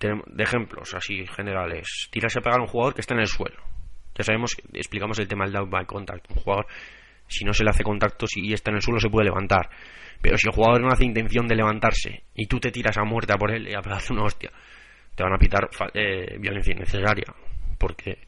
de 0.01 0.43
ejemplos 0.43 0.93
así 0.95 1.25
generales, 1.27 2.09
tirarse 2.11 2.39
a 2.39 2.41
pegar 2.41 2.59
a 2.59 2.63
un 2.63 2.67
jugador 2.67 2.95
que 2.95 3.01
está 3.01 3.13
en 3.13 3.21
el 3.21 3.27
suelo. 3.27 3.61
Ya 4.15 4.23
sabemos, 4.23 4.51
explicamos 4.73 5.19
el 5.19 5.27
tema 5.27 5.45
del 5.45 5.53
down 5.53 5.69
by 5.69 5.85
contact. 5.85 6.29
Un 6.31 6.37
jugador 6.37 6.65
si 7.27 7.45
no 7.45 7.53
se 7.53 7.63
le 7.63 7.69
hace 7.69 7.83
contacto 7.83 8.25
y 8.35 8.53
está 8.53 8.71
en 8.71 8.77
el 8.77 8.81
suelo 8.81 8.99
se 8.99 9.09
puede 9.09 9.25
levantar. 9.25 9.69
Pero 10.21 10.37
si 10.37 10.47
el 10.47 10.53
jugador 10.53 10.81
no 10.81 10.89
hace 10.89 11.05
intención 11.05 11.47
de 11.47 11.55
levantarse 11.55 12.23
y 12.35 12.45
tú 12.47 12.59
te 12.59 12.71
tiras 12.71 12.97
a 12.97 13.03
muerte 13.03 13.33
a 13.33 13.37
por 13.37 13.51
él 13.51 13.67
y 13.67 13.73
a 13.73 13.81
una 14.09 14.23
hostia, 14.23 14.51
te 15.15 15.23
van 15.23 15.33
a 15.33 15.37
pitar 15.37 15.69
eh, 15.93 16.37
violencia 16.39 16.73
innecesaria. 16.73 17.33
Porque 17.77 18.19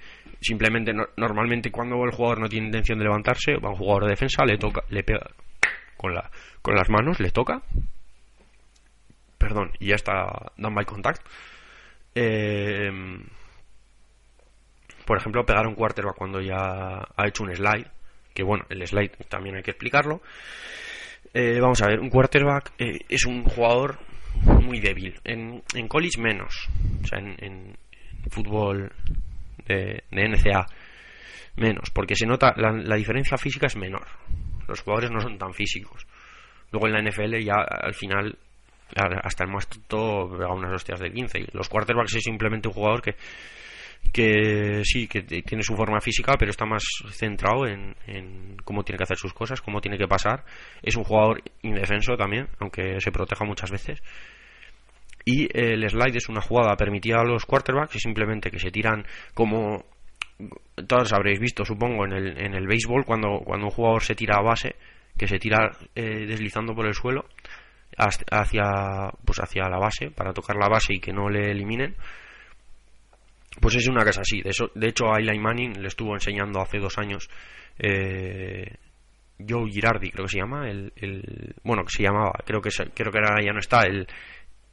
simplemente 0.44 0.94
normalmente 1.18 1.72
cuando 1.72 2.04
el 2.04 2.12
jugador 2.12 2.40
no 2.40 2.50
tiene 2.50 2.68
intención 2.68 3.00
de 3.00 3.06
levantarse, 3.06 3.56
va 3.58 3.70
un 3.70 3.76
jugador 3.76 4.04
de 4.06 4.10
defensa, 4.12 4.46
le 4.46 4.58
toca, 4.58 4.84
le 4.90 5.04
pega 5.04 5.26
con, 5.98 6.14
la, 6.14 6.30
con 6.62 6.76
las 6.76 6.90
manos, 6.90 7.20
le 7.20 7.32
toca, 7.32 7.62
perdón, 9.38 9.72
y 9.80 9.88
ya 9.88 9.96
está 9.96 10.52
done 10.58 10.76
by 10.76 10.86
contact. 10.86 11.22
Eh, 12.16 12.92
por 15.06 15.18
ejemplo, 15.18 15.46
pegar 15.46 15.68
un 15.68 15.76
quarterback 15.76 16.16
cuando 16.16 16.40
ya 16.40 17.08
ha 17.16 17.28
hecho 17.28 17.44
un 17.44 17.54
slide 17.56 17.88
que 18.34 18.44
bueno, 18.44 18.66
el 18.70 18.86
slide 18.86 19.12
también 19.30 19.56
hay 19.56 19.64
que 19.64 19.72
explicarlo. 19.72 20.22
Eh, 21.34 21.60
vamos 21.60 21.82
a 21.82 21.88
ver, 21.88 22.00
un 22.00 22.10
quarterback 22.10 22.74
eh, 22.78 23.00
es 23.08 23.26
un 23.26 23.44
jugador 23.44 24.00
muy 24.62 24.80
débil. 24.80 25.20
En, 25.24 25.64
en 25.74 25.88
college 25.88 26.20
menos. 26.20 26.68
O 27.04 27.08
sea, 27.08 27.20
en, 27.20 27.36
en 27.40 27.78
fútbol 28.30 28.92
de, 29.66 30.04
NCA 30.12 30.66
menos. 31.56 31.90
Porque 31.92 32.16
se 32.16 32.26
nota, 32.26 32.54
la, 32.58 32.72
la 32.72 32.96
diferencia 32.96 33.38
física 33.38 33.68
es 33.68 33.76
menor. 33.76 34.08
Los 34.68 34.82
jugadores 34.82 35.12
no 35.12 35.20
son 35.20 35.38
tan 35.38 35.54
físicos. 35.54 36.06
Luego 36.72 36.88
en 36.88 36.94
la 36.94 37.02
NFL 37.02 37.38
ya 37.44 37.56
al 37.62 37.94
final 37.94 38.38
hasta 38.96 39.44
el 39.44 39.50
más 39.50 39.68
tonto 39.68 40.38
pega 40.38 40.54
unas 40.54 40.74
hostias 40.74 41.00
de 41.00 41.12
15. 41.12 41.48
Los 41.54 41.70
quarterbacks 41.70 42.16
es 42.16 42.24
simplemente 42.24 42.68
un 42.68 42.74
jugador 42.74 43.02
que 43.02 43.16
que 44.12 44.82
sí, 44.84 45.08
que 45.08 45.22
tiene 45.24 45.64
su 45.64 45.76
forma 45.76 46.02
física, 46.02 46.36
pero 46.38 46.52
está 46.52 46.66
más 46.66 46.84
centrado 47.12 47.66
en, 47.66 47.96
en, 48.06 48.58
cómo 48.64 48.84
tiene 48.84 48.98
que 48.98 49.06
hacer 49.06 49.18
sus 49.18 49.34
cosas, 49.34 49.62
cómo 49.62 49.80
tiene 49.80 49.98
que 49.98 50.08
pasar. 50.08 50.44
Es 50.82 50.96
un 50.98 51.04
jugador 51.04 51.42
indefenso 51.62 52.16
también, 52.18 52.50
aunque 52.60 53.00
se 53.00 53.12
proteja 53.12 53.46
muchas 53.46 53.72
veces. 53.72 54.02
Y 55.26 55.48
el 55.58 55.88
slide 55.90 56.18
es 56.18 56.28
una 56.30 56.42
jugada 56.42 56.76
permitida 56.76 57.22
a 57.22 57.24
los 57.24 57.46
quarterbacks, 57.46 57.98
simplemente 57.98 58.52
que 58.52 58.60
se 58.60 58.72
tiran 58.72 59.06
como 59.34 59.86
todos 60.88 61.14
habréis 61.14 61.40
visto, 61.40 61.64
supongo, 61.64 62.06
en 62.06 62.14
el, 62.14 62.38
en 62.38 62.56
el 62.56 62.68
béisbol, 62.68 63.06
cuando, 63.06 63.40
cuando 63.46 63.68
un 63.68 63.72
jugador 63.72 64.02
se 64.02 64.16
tira 64.16 64.38
a 64.38 64.42
base, 64.42 64.76
que 65.18 65.28
se 65.28 65.38
tira 65.38 65.72
eh, 65.96 66.26
deslizando 66.26 66.74
por 66.74 66.88
el 66.88 66.94
suelo 66.94 67.26
hacia, 67.96 69.12
pues 69.24 69.40
hacia 69.40 69.70
la 69.70 69.78
base, 69.78 70.10
para 70.10 70.34
tocar 70.34 70.56
la 70.58 70.68
base 70.68 70.96
y 70.96 71.00
que 71.00 71.14
no 71.14 71.30
le 71.30 71.52
eliminen 71.52 71.96
pues 73.60 73.76
es 73.76 73.88
una 73.88 74.04
casa 74.04 74.22
así. 74.22 74.42
De, 74.42 74.50
eso, 74.50 74.72
de 74.74 74.88
hecho, 74.88 75.14
a 75.14 75.20
Eli 75.20 75.38
Manning 75.40 75.82
le 75.82 75.88
estuvo 75.88 76.14
enseñando 76.14 76.60
hace 76.60 76.80
dos 76.80 76.98
años 76.98 77.30
eh, 77.78 78.78
Joe 79.48 79.70
Girardi, 79.70 80.12
creo 80.12 80.26
que 80.26 80.32
se 80.32 80.40
llama. 80.40 80.70
El, 80.70 80.92
el, 80.96 81.56
bueno, 81.64 81.84
que 81.84 81.92
se 81.92 82.04
llamaba, 82.04 82.32
creo 82.46 82.62
que, 82.62 82.70
creo 82.94 83.12
que 83.12 83.20
ahora 83.20 83.44
ya 83.44 83.54
no 83.54 83.60
está, 83.60 83.84
el, 83.84 84.08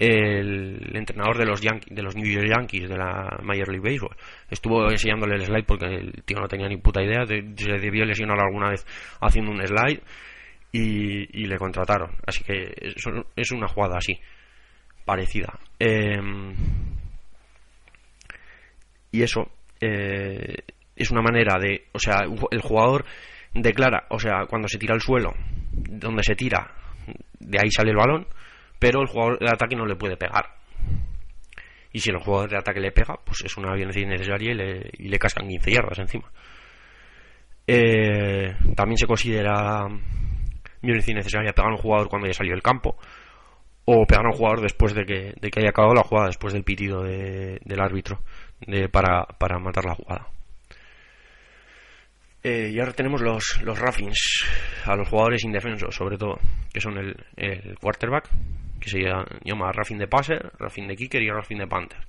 el 0.00 0.96
entrenador 0.96 1.36
de 1.36 1.44
los, 1.44 1.60
de 1.60 2.02
los 2.02 2.16
New 2.16 2.26
York 2.26 2.48
Yankees 2.48 2.88
de 2.88 2.96
la 2.96 3.38
Major 3.42 3.68
League 3.68 3.86
Baseball. 3.86 4.16
Estuvo 4.50 4.90
enseñándole 4.90 5.34
el 5.34 5.44
slide 5.44 5.64
porque 5.64 5.86
el 5.86 6.22
tío 6.24 6.38
no 6.40 6.48
tenía 6.48 6.68
ni 6.68 6.78
puta 6.78 7.02
idea. 7.02 7.26
De, 7.26 7.52
se 7.56 7.72
debió 7.72 8.04
lesionar 8.06 8.40
alguna 8.40 8.70
vez 8.70 8.86
haciendo 9.20 9.52
un 9.52 9.60
slide 9.66 10.00
y, 10.72 11.46
le 11.46 11.58
contrataron. 11.58 12.10
Así 12.26 12.42
que 12.44 12.72
es, 12.80 12.94
es 13.36 13.52
una 13.52 13.68
jugada 13.68 13.98
así, 13.98 14.18
parecida. 15.04 15.58
Eh, 15.78 16.18
y 19.12 19.22
eso 19.22 19.50
eh, 19.80 20.56
es 20.96 21.10
una 21.10 21.22
manera 21.22 21.58
de, 21.58 21.88
o 21.92 21.98
sea, 21.98 22.22
el 22.50 22.60
jugador 22.60 23.04
declara, 23.52 24.06
o 24.10 24.18
sea, 24.18 24.46
cuando 24.48 24.68
se 24.68 24.78
tira 24.78 24.94
al 24.94 25.00
suelo, 25.00 25.34
donde 25.72 26.22
se 26.22 26.34
tira, 26.34 26.70
de 27.38 27.58
ahí 27.60 27.70
sale 27.70 27.90
el 27.90 27.96
balón, 27.96 28.26
pero 28.80 29.02
el 29.02 29.06
jugador 29.06 29.38
de 29.38 29.48
ataque 29.48 29.76
no 29.76 29.86
le 29.86 29.94
puede 29.94 30.16
pegar. 30.16 30.46
Y 31.92 32.00
si 32.00 32.10
el 32.10 32.18
jugador 32.18 32.50
de 32.50 32.56
ataque 32.56 32.80
le 32.80 32.90
pega, 32.90 33.16
pues 33.24 33.42
es 33.44 33.56
una 33.56 33.74
violencia 33.74 34.02
innecesaria 34.02 34.52
y 34.52 34.54
le, 34.54 34.90
y 34.98 35.08
le 35.08 35.18
cascan 35.18 35.46
15 35.46 35.70
yardas 35.70 35.98
encima. 35.98 36.30
Eh, 37.66 38.56
también 38.74 38.96
se 38.96 39.06
considera 39.06 39.86
violencia 40.82 41.12
innecesaria 41.12 41.52
pegar 41.52 41.70
a 41.70 41.74
un 41.74 41.80
jugador 41.80 42.08
cuando 42.08 42.26
haya 42.26 42.34
salido 42.34 42.54
del 42.54 42.62
campo 42.62 42.96
o 43.84 44.06
pegar 44.06 44.24
a 44.24 44.30
un 44.30 44.36
jugador 44.36 44.62
después 44.62 44.94
de 44.94 45.04
que, 45.04 45.34
de 45.38 45.50
que 45.50 45.60
haya 45.60 45.70
acabado 45.70 45.94
la 45.94 46.02
jugada, 46.02 46.28
después 46.28 46.54
del 46.54 46.64
pitido 46.64 47.02
de, 47.02 47.60
del 47.64 47.80
árbitro 47.80 48.22
de, 48.60 48.88
para, 48.88 49.24
para 49.24 49.58
matar 49.58 49.84
la 49.84 49.94
jugada. 49.94 50.28
Eh, 52.42 52.70
y 52.72 52.78
ahora 52.78 52.92
tenemos 52.92 53.20
los, 53.20 53.60
los 53.62 53.78
a 54.86 54.96
los 54.96 55.08
jugadores 55.08 55.44
indefensos, 55.44 55.94
sobre 55.94 56.16
todo, 56.16 56.38
que 56.72 56.80
son 56.80 56.96
el, 56.96 57.14
el 57.36 57.78
quarterback, 57.78 58.30
que 58.80 58.88
se 58.88 59.00
llama 59.44 59.72
roughing 59.72 59.98
de 59.98 60.08
passer, 60.08 60.52
roughing 60.58 60.88
de 60.88 60.96
kicker 60.96 61.22
y 61.22 61.30
roughing 61.30 61.58
de 61.58 61.66
panther. 61.66 62.06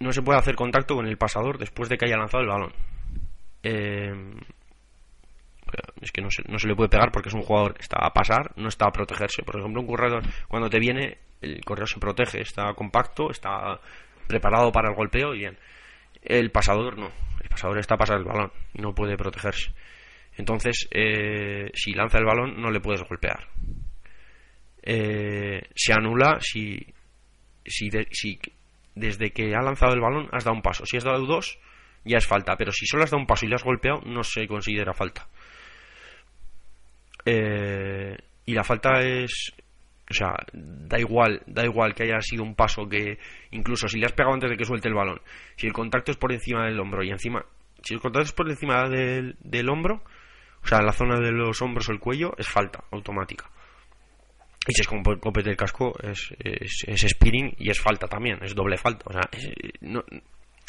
No 0.00 0.12
se 0.12 0.22
puede 0.22 0.38
hacer 0.38 0.56
contacto 0.56 0.96
con 0.96 1.06
el 1.06 1.16
pasador 1.16 1.58
después 1.58 1.88
de 1.88 1.96
que 1.96 2.06
haya 2.06 2.16
lanzado 2.16 2.42
el 2.42 2.48
balón. 2.48 2.72
Eh, 3.62 4.12
es 6.00 6.10
que 6.10 6.20
no 6.20 6.30
se, 6.30 6.42
no 6.48 6.58
se 6.58 6.66
le 6.66 6.74
puede 6.74 6.88
pegar 6.88 7.12
porque 7.12 7.28
es 7.28 7.34
un 7.34 7.42
jugador 7.42 7.74
que 7.74 7.82
está 7.82 8.04
a 8.04 8.12
pasar, 8.12 8.52
no 8.56 8.68
está 8.68 8.86
a 8.86 8.92
protegerse. 8.92 9.42
Por 9.42 9.58
ejemplo, 9.58 9.80
un 9.80 9.86
corredor, 9.86 10.22
cuando 10.48 10.68
te 10.68 10.80
viene, 10.80 11.18
el 11.40 11.64
corredor 11.64 11.88
se 11.88 12.00
protege, 12.00 12.40
está 12.40 12.74
compacto, 12.74 13.30
está 13.30 13.80
preparado 14.26 14.72
para 14.72 14.88
el 14.88 14.96
golpeo 14.96 15.34
y 15.34 15.38
bien. 15.38 15.58
El 16.22 16.50
pasador 16.50 16.98
no, 16.98 17.10
el 17.40 17.48
pasador 17.48 17.78
está 17.78 17.94
a 17.94 17.98
pasar 17.98 18.18
el 18.18 18.24
balón 18.24 18.52
no 18.74 18.94
puede 18.94 19.16
protegerse. 19.16 19.72
Entonces, 20.36 20.88
eh, 20.90 21.70
si 21.74 21.92
lanza 21.92 22.18
el 22.18 22.24
balón, 22.24 22.60
no 22.60 22.70
le 22.70 22.80
puedes 22.80 23.02
golpear. 23.02 23.48
Eh, 24.82 25.68
se 25.74 25.92
anula 25.92 26.38
si, 26.40 26.84
si, 27.64 27.88
si 28.10 28.38
desde 28.94 29.30
que 29.30 29.54
ha 29.54 29.62
lanzado 29.62 29.94
el 29.94 30.00
balón 30.00 30.28
has 30.32 30.44
dado 30.44 30.56
un 30.56 30.62
paso. 30.62 30.84
Si 30.86 30.96
has 30.96 31.04
dado 31.04 31.24
dos, 31.26 31.58
ya 32.04 32.18
es 32.18 32.26
falta. 32.26 32.56
Pero 32.56 32.72
si 32.72 32.86
solo 32.86 33.04
has 33.04 33.10
dado 33.10 33.20
un 33.20 33.26
paso 33.26 33.46
y 33.46 33.48
le 33.48 33.54
has 33.54 33.64
golpeado, 33.64 34.00
no 34.06 34.22
se 34.22 34.46
considera 34.46 34.92
falta. 34.92 35.28
Eh, 37.24 38.16
y 38.46 38.54
la 38.54 38.64
falta 38.64 39.00
es 39.00 39.54
o 40.12 40.14
sea, 40.14 40.34
da 40.52 40.98
igual, 40.98 41.42
da 41.46 41.64
igual 41.64 41.94
que 41.94 42.02
haya 42.02 42.20
sido 42.20 42.42
un 42.42 42.54
paso 42.54 42.86
que 42.86 43.18
incluso 43.50 43.88
si 43.88 43.98
le 43.98 44.06
has 44.06 44.12
pegado 44.12 44.34
antes 44.34 44.50
de 44.50 44.56
que 44.58 44.64
suelte 44.64 44.88
el 44.88 44.94
balón, 44.94 45.20
si 45.56 45.66
el 45.66 45.72
contacto 45.72 46.10
es 46.10 46.18
por 46.18 46.32
encima 46.32 46.66
del 46.66 46.78
hombro 46.78 47.02
y 47.02 47.10
encima, 47.10 47.44
si 47.82 47.94
el 47.94 48.00
contacto 48.00 48.26
es 48.26 48.32
por 48.32 48.50
encima 48.50 48.88
del, 48.90 49.36
del 49.40 49.70
hombro, 49.70 50.02
o 50.62 50.66
sea, 50.66 50.78
en 50.78 50.86
la 50.86 50.92
zona 50.92 51.18
de 51.18 51.32
los 51.32 51.62
hombros 51.62 51.88
o 51.88 51.92
el 51.92 51.98
cuello, 51.98 52.34
es 52.36 52.46
falta 52.46 52.84
automática. 52.90 53.50
Y 54.66 54.72
si 54.74 54.82
es 54.82 54.86
con 54.86 55.02
copete 55.02 55.48
del 55.48 55.56
casco, 55.56 55.92
es, 56.02 56.32
es, 56.38 56.84
es, 56.86 57.00
spinning 57.10 57.52
y 57.58 57.70
es 57.70 57.80
falta 57.80 58.06
también, 58.06 58.38
es 58.42 58.54
doble 58.54 58.76
falta. 58.76 59.04
O 59.06 59.12
sea, 59.12 59.28
no, 59.80 60.04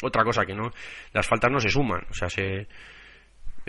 otra 0.02 0.24
cosa 0.24 0.44
que 0.44 0.54
no, 0.54 0.70
las 1.12 1.26
faltas 1.26 1.50
no 1.50 1.60
se 1.60 1.68
suman, 1.68 2.04
o 2.10 2.14
sea, 2.14 2.28
se, 2.28 2.66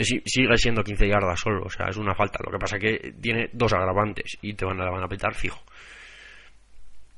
sigue 0.04 0.58
siendo 0.58 0.84
15 0.84 1.08
yardas 1.08 1.40
solo, 1.40 1.64
o 1.66 1.70
sea, 1.70 1.88
es 1.90 1.98
una 1.98 2.16
falta. 2.16 2.40
Lo 2.44 2.52
que 2.52 2.58
pasa 2.58 2.80
que 2.80 3.14
tiene 3.22 3.50
dos 3.54 3.74
agravantes 3.74 4.38
y 4.42 4.54
te 4.54 4.66
van 4.66 4.82
a, 4.82 4.90
van 4.90 5.04
a 5.04 5.08
petar 5.08 5.36
fijo. 5.36 5.62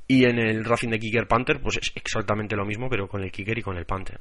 Y 0.08 0.26
en 0.26 0.40
el 0.40 0.64
Racing 0.64 0.90
de 0.90 1.00
Kicker 1.00 1.28
Panther, 1.28 1.62
pues 1.62 1.78
es 1.78 1.92
exactamente 1.96 2.56
lo 2.56 2.66
mismo, 2.66 2.90
pero 2.90 3.08
con 3.08 3.24
el 3.24 3.32
Kicker 3.32 3.58
y 3.58 3.62
con 3.62 3.78
el 3.78 3.86
Panther. 3.86 4.20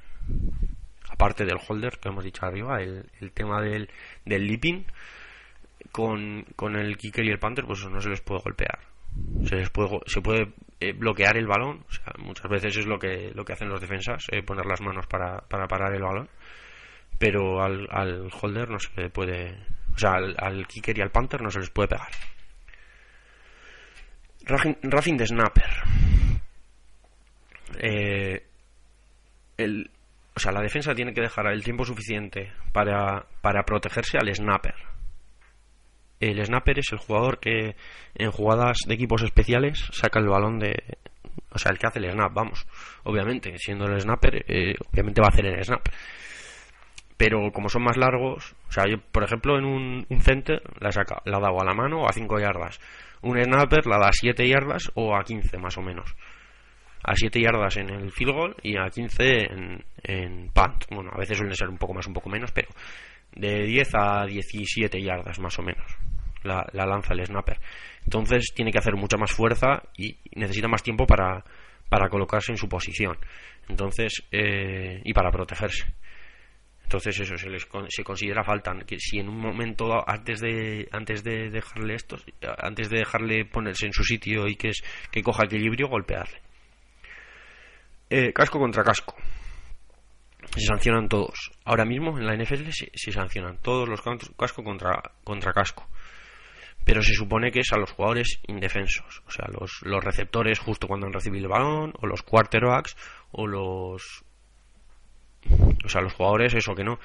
Aparte 1.10 1.44
del 1.44 1.58
holder 1.66 1.98
que 1.98 2.08
hemos 2.08 2.24
dicho 2.24 2.44
arriba, 2.44 2.80
el, 2.80 3.08
el 3.20 3.32
tema 3.32 3.60
del, 3.60 3.88
del 4.24 4.46
leaping, 4.46 4.84
con, 5.96 6.44
con 6.56 6.76
el 6.76 6.98
Kicker 6.98 7.24
y 7.24 7.30
el 7.30 7.38
Panther, 7.38 7.64
pues 7.64 7.88
no 7.88 8.00
se 8.02 8.10
les 8.10 8.20
puede 8.20 8.42
golpear. 8.42 8.78
Se 9.46 9.56
les 9.56 9.70
puede, 9.70 9.98
se 10.04 10.20
puede 10.20 10.52
eh, 10.78 10.92
bloquear 10.92 11.38
el 11.38 11.46
balón, 11.46 11.86
o 11.88 11.90
sea, 11.90 12.12
muchas 12.18 12.50
veces 12.50 12.76
es 12.76 12.86
lo 12.86 12.98
que, 12.98 13.32
lo 13.34 13.46
que 13.46 13.54
hacen 13.54 13.70
los 13.70 13.80
defensas, 13.80 14.26
eh, 14.30 14.42
poner 14.42 14.66
las 14.66 14.82
manos 14.82 15.06
para, 15.06 15.38
para 15.48 15.66
parar 15.66 15.94
el 15.94 16.02
balón 16.02 16.28
pero 17.18 17.62
al, 17.62 17.86
al 17.90 18.28
holder 18.40 18.68
no 18.68 18.78
se 18.78 18.88
le 19.00 19.10
puede, 19.10 19.56
o 19.94 19.98
sea, 19.98 20.12
al, 20.12 20.34
al, 20.38 20.66
kicker 20.66 20.98
y 20.98 21.00
al 21.00 21.10
panther 21.10 21.40
no 21.40 21.50
se 21.50 21.60
les 21.60 21.70
puede 21.70 21.88
pegar. 21.88 22.10
Racing 24.82 25.16
de 25.16 25.26
snapper. 25.26 25.70
Eh, 27.78 28.46
el, 29.56 29.90
o 30.34 30.38
sea, 30.38 30.52
la 30.52 30.60
defensa 30.60 30.94
tiene 30.94 31.12
que 31.12 31.22
dejar 31.22 31.46
el 31.46 31.64
tiempo 31.64 31.84
suficiente 31.84 32.52
para, 32.72 33.26
para 33.40 33.64
protegerse 33.64 34.18
al 34.18 34.32
snapper. 34.34 34.74
El 36.20 36.44
snapper 36.44 36.78
es 36.78 36.92
el 36.92 36.98
jugador 36.98 37.38
que 37.38 37.76
en 38.14 38.30
jugadas 38.30 38.78
de 38.86 38.94
equipos 38.94 39.22
especiales 39.22 39.88
saca 39.92 40.18
el 40.20 40.28
balón 40.28 40.58
de... 40.58 40.74
O 41.50 41.58
sea, 41.58 41.72
el 41.72 41.78
que 41.78 41.86
hace 41.86 41.98
el 41.98 42.10
snap, 42.10 42.32
vamos. 42.32 42.66
Obviamente, 43.04 43.56
siendo 43.58 43.86
el 43.86 44.00
snapper, 44.00 44.44
eh, 44.48 44.74
obviamente 44.92 45.20
va 45.20 45.28
a 45.28 45.30
hacer 45.30 45.46
el 45.46 45.64
snap 45.64 45.86
pero 47.16 47.50
como 47.52 47.68
son 47.68 47.82
más 47.82 47.96
largos, 47.96 48.54
o 48.68 48.72
sea, 48.72 48.84
yo, 48.88 48.98
por 48.98 49.24
ejemplo, 49.24 49.58
en 49.58 49.64
un, 49.64 50.06
un 50.08 50.20
center 50.20 50.62
la, 50.80 50.92
saca, 50.92 51.22
la 51.24 51.40
dado 51.40 51.60
a 51.60 51.64
la 51.64 51.74
mano 51.74 52.02
o 52.02 52.08
a 52.08 52.12
5 52.12 52.38
yardas. 52.38 52.78
Un 53.22 53.42
snapper 53.42 53.86
la 53.86 53.98
da 53.98 54.08
a 54.08 54.12
7 54.12 54.46
yardas 54.46 54.90
o 54.94 55.16
a 55.16 55.24
15 55.24 55.56
más 55.58 55.78
o 55.78 55.82
menos. 55.82 56.14
A 57.02 57.14
7 57.14 57.40
yardas 57.40 57.76
en 57.78 57.90
el 57.90 58.12
field 58.12 58.32
goal 58.32 58.56
y 58.62 58.76
a 58.76 58.90
15 58.90 59.52
en, 59.52 59.84
en 60.02 60.50
punt. 60.50 60.84
Bueno, 60.90 61.10
a 61.12 61.18
veces 61.18 61.38
suelen 61.38 61.56
ser 61.56 61.68
un 61.68 61.78
poco 61.78 61.94
más, 61.94 62.06
un 62.06 62.12
poco 62.12 62.28
menos, 62.28 62.52
pero 62.52 62.68
de 63.36 63.64
10 63.64 63.88
a 63.94 64.26
17 64.26 65.00
yardas 65.00 65.38
más 65.38 65.58
o 65.58 65.62
menos 65.62 65.86
la, 66.46 66.66
la 66.72 66.86
lanza 66.86 67.12
el 67.12 67.26
snapper. 67.26 67.58
Entonces 68.04 68.52
tiene 68.54 68.70
que 68.70 68.78
hacer 68.78 68.94
mucha 68.94 69.16
más 69.16 69.32
fuerza 69.32 69.82
y 69.96 70.16
necesita 70.34 70.68
más 70.68 70.82
tiempo 70.82 71.06
para, 71.06 71.44
para 71.88 72.08
colocarse 72.08 72.52
en 72.52 72.58
su 72.58 72.68
posición. 72.68 73.18
Entonces, 73.68 74.22
eh, 74.30 75.00
y 75.04 75.12
para 75.12 75.30
protegerse. 75.30 75.86
Entonces 76.84 77.18
eso 77.18 77.36
se 77.36 77.50
les 77.50 77.66
se 77.88 78.04
considera 78.04 78.44
falta 78.44 78.72
que 78.86 79.00
si 79.00 79.18
en 79.18 79.28
un 79.28 79.40
momento 79.40 80.08
antes 80.08 80.40
de 80.40 80.88
antes 80.92 81.24
de 81.24 81.50
dejarle 81.50 81.94
esto, 81.94 82.16
antes 82.58 82.88
de 82.88 82.98
dejarle 82.98 83.44
ponerse 83.44 83.86
en 83.86 83.92
su 83.92 84.04
sitio 84.04 84.46
y 84.46 84.54
que 84.54 84.68
es 84.68 84.84
que 85.10 85.20
coja 85.20 85.46
equilibrio 85.46 85.88
golpearle. 85.88 86.40
Eh, 88.08 88.32
casco 88.32 88.60
contra 88.60 88.84
casco. 88.84 89.16
Se 90.54 90.66
sancionan 90.66 91.08
todos. 91.08 91.50
Ahora 91.64 91.84
mismo 91.84 92.18
en 92.18 92.26
la 92.26 92.36
NFL 92.36 92.70
se, 92.70 93.12
sancionan 93.12 93.58
todos 93.58 93.88
los 93.88 94.00
casco 94.36 94.62
contra 94.62 95.02
contra 95.24 95.52
casco. 95.52 95.88
pero 96.84 97.02
se 97.02 97.14
supone 97.14 97.50
que 97.50 97.60
es 97.60 97.72
a 97.72 97.78
los 97.78 97.90
jugadores 97.90 98.40
indefensos, 98.46 99.22
o 99.26 99.30
sea, 99.30 99.46
los, 99.48 99.80
los 99.82 100.04
receptores 100.04 100.60
justo 100.60 100.86
cuando 100.86 101.06
han 101.06 101.12
recibido 101.12 101.46
el 101.46 101.50
balón, 101.50 101.92
o 102.00 102.06
los 102.06 102.22
quarterbacks, 102.22 102.96
o 103.32 103.46
los... 103.46 104.24
O 105.84 105.88
sea, 105.88 106.00
los 106.00 106.12
jugadores, 106.12 106.54
eso 106.54 106.74
que 106.74 106.84
no, 106.84 106.98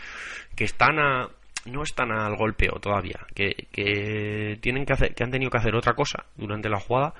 que 0.55 0.63
están 0.63 0.99
a, 0.99 1.29
no 1.65 1.83
están 1.83 2.11
al 2.11 2.35
golpeo 2.35 2.79
todavía, 2.79 3.25
que, 3.35 3.67
que 3.71 4.57
tienen 4.61 4.85
que 4.85 4.93
hacer, 4.93 5.13
que 5.13 5.23
han 5.23 5.31
tenido 5.31 5.51
que 5.51 5.57
hacer 5.57 5.75
otra 5.75 5.93
cosa 5.93 6.25
durante 6.35 6.69
la 6.69 6.79
jugada 6.79 7.13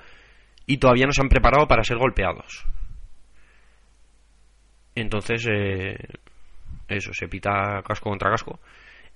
y 0.66 0.78
todavía 0.78 1.06
no 1.06 1.12
se 1.12 1.22
han 1.22 1.28
preparado 1.28 1.66
para 1.68 1.84
ser 1.84 1.98
golpeados. 1.98 2.64
Entonces, 4.94 5.46
eh, 5.50 5.96
eso, 6.88 7.12
se 7.14 7.28
pita 7.28 7.82
casco 7.86 8.10
contra 8.10 8.30
casco. 8.30 8.60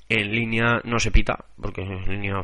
En 0.08 0.30
línea 0.30 0.80
no 0.84 0.98
se 0.98 1.10
pita, 1.10 1.36
porque 1.60 1.82
en 1.82 2.02
línea 2.04 2.40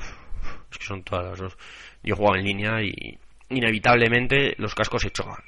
es 0.71 0.79
que 0.79 0.85
son 0.85 1.03
todas 1.03 1.27
las 1.27 1.38
dos. 1.38 1.59
Yo 2.03 2.16
jugaba 2.16 2.38
en 2.38 2.45
línea 2.45 2.83
y 2.83 3.18
inevitablemente 3.49 4.55
los 4.59 4.75
cascos 4.75 5.03
se 5.03 5.11
chocan. 5.11 5.42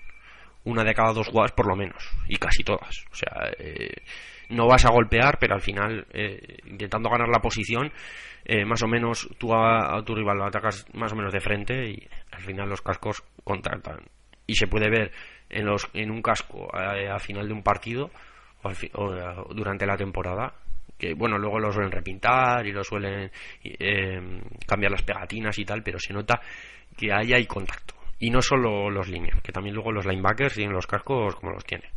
Una 0.64 0.84
de 0.84 0.94
cada 0.94 1.12
dos 1.12 1.28
jugadas 1.28 1.52
por 1.52 1.66
lo 1.66 1.76
menos, 1.76 2.08
y 2.28 2.36
casi 2.36 2.62
todas. 2.62 3.04
O 3.10 3.14
sea, 3.14 3.50
eh, 3.58 4.02
no 4.48 4.66
vas 4.66 4.84
a 4.84 4.90
golpear, 4.90 5.38
pero 5.38 5.54
al 5.54 5.60
final, 5.60 6.06
eh, 6.12 6.58
intentando 6.66 7.10
ganar 7.10 7.28
la 7.28 7.40
posición, 7.40 7.92
eh, 8.44 8.64
más 8.64 8.82
o 8.82 8.86
menos 8.86 9.28
tú 9.38 9.54
a, 9.54 10.02
tu 10.04 10.14
rival 10.14 10.38
lo 10.38 10.46
atacas 10.46 10.86
más 10.94 11.12
o 11.12 11.16
menos 11.16 11.32
de 11.32 11.40
frente 11.40 11.90
y 11.90 12.08
al 12.30 12.42
final 12.42 12.68
los 12.68 12.82
cascos 12.82 13.22
contactan. 13.42 14.00
Y 14.46 14.54
se 14.54 14.66
puede 14.66 14.90
ver 14.90 15.12
en, 15.54 15.64
los, 15.64 15.88
en 15.94 16.10
un 16.10 16.20
casco 16.20 16.68
a, 16.74 17.18
final 17.18 17.46
de 17.46 17.54
un 17.54 17.62
partido 17.62 18.10
o, 18.62 19.54
durante 19.54 19.86
la 19.86 19.96
temporada 19.96 20.52
que 20.98 21.14
bueno 21.14 21.38
luego 21.38 21.58
lo 21.58 21.72
suelen 21.72 21.92
repintar 21.92 22.66
y 22.66 22.72
lo 22.72 22.82
suelen 22.82 23.30
eh, 23.62 24.40
cambiar 24.66 24.92
las 24.92 25.02
pegatinas 25.02 25.58
y 25.58 25.64
tal 25.64 25.82
pero 25.82 25.98
se 25.98 26.12
nota 26.12 26.40
que 26.96 27.12
ahí 27.12 27.32
hay 27.32 27.46
contacto. 27.46 27.94
Y 28.20 28.30
no 28.30 28.40
solo 28.40 28.90
los 28.90 29.08
líneas 29.08 29.40
que 29.42 29.52
también 29.52 29.74
luego 29.74 29.92
los 29.92 30.06
linebackers 30.06 30.54
tienen 30.54 30.74
los 30.74 30.86
cascos 30.86 31.34
como 31.36 31.52
los 31.52 31.64
tienen. 31.64 31.90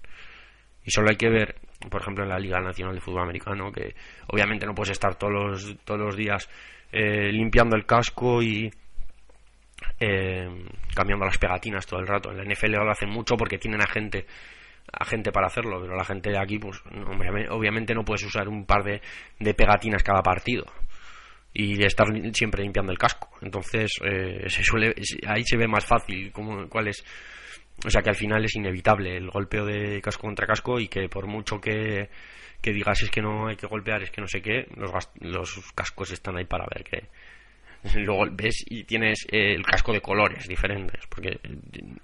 Y 0.84 0.92
solo 0.92 1.10
hay 1.10 1.16
que 1.16 1.30
ver 1.30 1.56
por 1.90 2.02
ejemplo 2.02 2.24
en 2.24 2.30
la 2.30 2.40
Liga 2.40 2.60
Nacional 2.60 2.96
de 2.96 3.02
Fútbol 3.02 3.24
Americano 3.24 3.72
que 3.72 3.96
obviamente 4.28 4.66
no 4.66 4.74
puedes 4.74 4.92
estar 4.92 5.16
todos 5.16 5.34
los, 5.34 5.78
todos 5.84 6.00
los 6.00 6.16
días 6.16 6.50
eh, 6.92 7.32
limpiando 7.32 7.76
el 7.76 7.86
casco 7.86 8.42
y 8.42 8.72
eh, 10.00 10.48
cambiando 10.94 11.26
las 11.26 11.38
pegatinas 11.38 11.86
todo 11.86 12.00
el 12.00 12.08
rato 12.08 12.32
en 12.32 12.38
la 12.38 12.44
NFL 12.44 12.72
lo 12.72 12.92
hacen 12.92 13.10
mucho 13.10 13.36
porque 13.36 13.58
tienen 13.58 13.82
a 13.82 13.88
gente 13.88 14.26
a 14.92 15.04
gente 15.04 15.32
para 15.32 15.48
hacerlo, 15.48 15.82
pero 15.82 15.96
la 15.96 16.06
gente 16.06 16.30
de 16.30 16.40
aquí, 16.40 16.60
pues 16.60 16.82
obviamente 17.50 17.94
no 17.94 18.06
puedes 18.06 18.24
usar 18.24 18.48
un 18.48 18.66
par 18.66 18.84
de, 18.84 19.02
de 19.38 19.54
pegatinas 19.54 20.02
cada 20.02 20.22
partido 20.22 20.66
y 21.54 21.84
estar 21.84 22.08
siempre 22.34 22.64
limpiando 22.64 22.92
el 22.92 22.98
casco. 22.98 23.30
Entonces, 23.42 23.92
eh, 24.04 24.46
se 24.48 24.64
suele, 24.64 24.94
ahí 25.28 25.44
se 25.44 25.58
ve 25.58 25.68
más 25.68 25.86
fácil 25.86 26.32
como, 26.32 26.70
cuál 26.70 26.88
es. 26.88 27.04
O 27.86 27.90
sea 27.90 28.02
que 28.02 28.10
al 28.10 28.16
final 28.16 28.44
es 28.46 28.56
inevitable 28.56 29.18
el 29.18 29.30
golpeo 29.30 29.66
de 29.66 30.02
casco 30.02 30.22
contra 30.22 30.48
casco 30.48 30.80
y 30.80 30.88
que 30.88 31.10
por 31.10 31.28
mucho 31.28 31.60
que, 31.60 32.10
que 32.62 32.72
digas 32.72 33.02
es 33.04 33.12
que 33.12 33.22
no 33.22 33.48
hay 33.48 33.56
que 33.56 33.68
golpear, 33.68 34.02
es 34.04 34.12
que 34.12 34.22
no 34.22 34.28
sé 34.28 34.42
qué, 34.42 34.68
los, 34.76 34.92
los 35.20 35.74
cascos 35.74 36.12
están 36.12 36.38
ahí 36.38 36.46
para 36.46 36.66
ver 36.74 36.84
que, 36.84 37.10
luego 37.96 38.26
ves 38.32 38.64
y 38.68 38.84
tienes 38.84 39.26
eh, 39.32 39.54
el 39.54 39.64
casco 39.64 39.94
de 39.94 40.02
colores 40.02 40.48
diferentes, 40.48 41.06
porque 41.08 41.40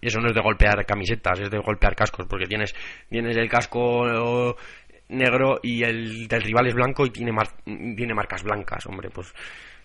eso 0.02 0.20
no 0.20 0.28
es 0.28 0.36
de 0.36 0.42
golpear 0.42 0.86
camisetas, 0.86 1.40
es 1.40 1.50
de 1.50 1.60
golpear 1.60 1.96
cascos, 1.96 2.26
porque 2.28 2.46
tienes, 2.46 2.74
tienes 3.10 3.38
el 3.38 3.50
casco 3.50 4.56
negro 5.10 5.60
y 5.62 5.84
el 5.84 6.28
del 6.28 6.42
rival 6.42 6.68
es 6.68 6.74
blanco 6.74 7.06
y 7.06 7.12
tiene, 7.12 7.32
tiene 7.66 8.14
marcas 8.14 8.44
blancas, 8.44 8.86
hombre, 8.88 9.10
pues 9.10 9.34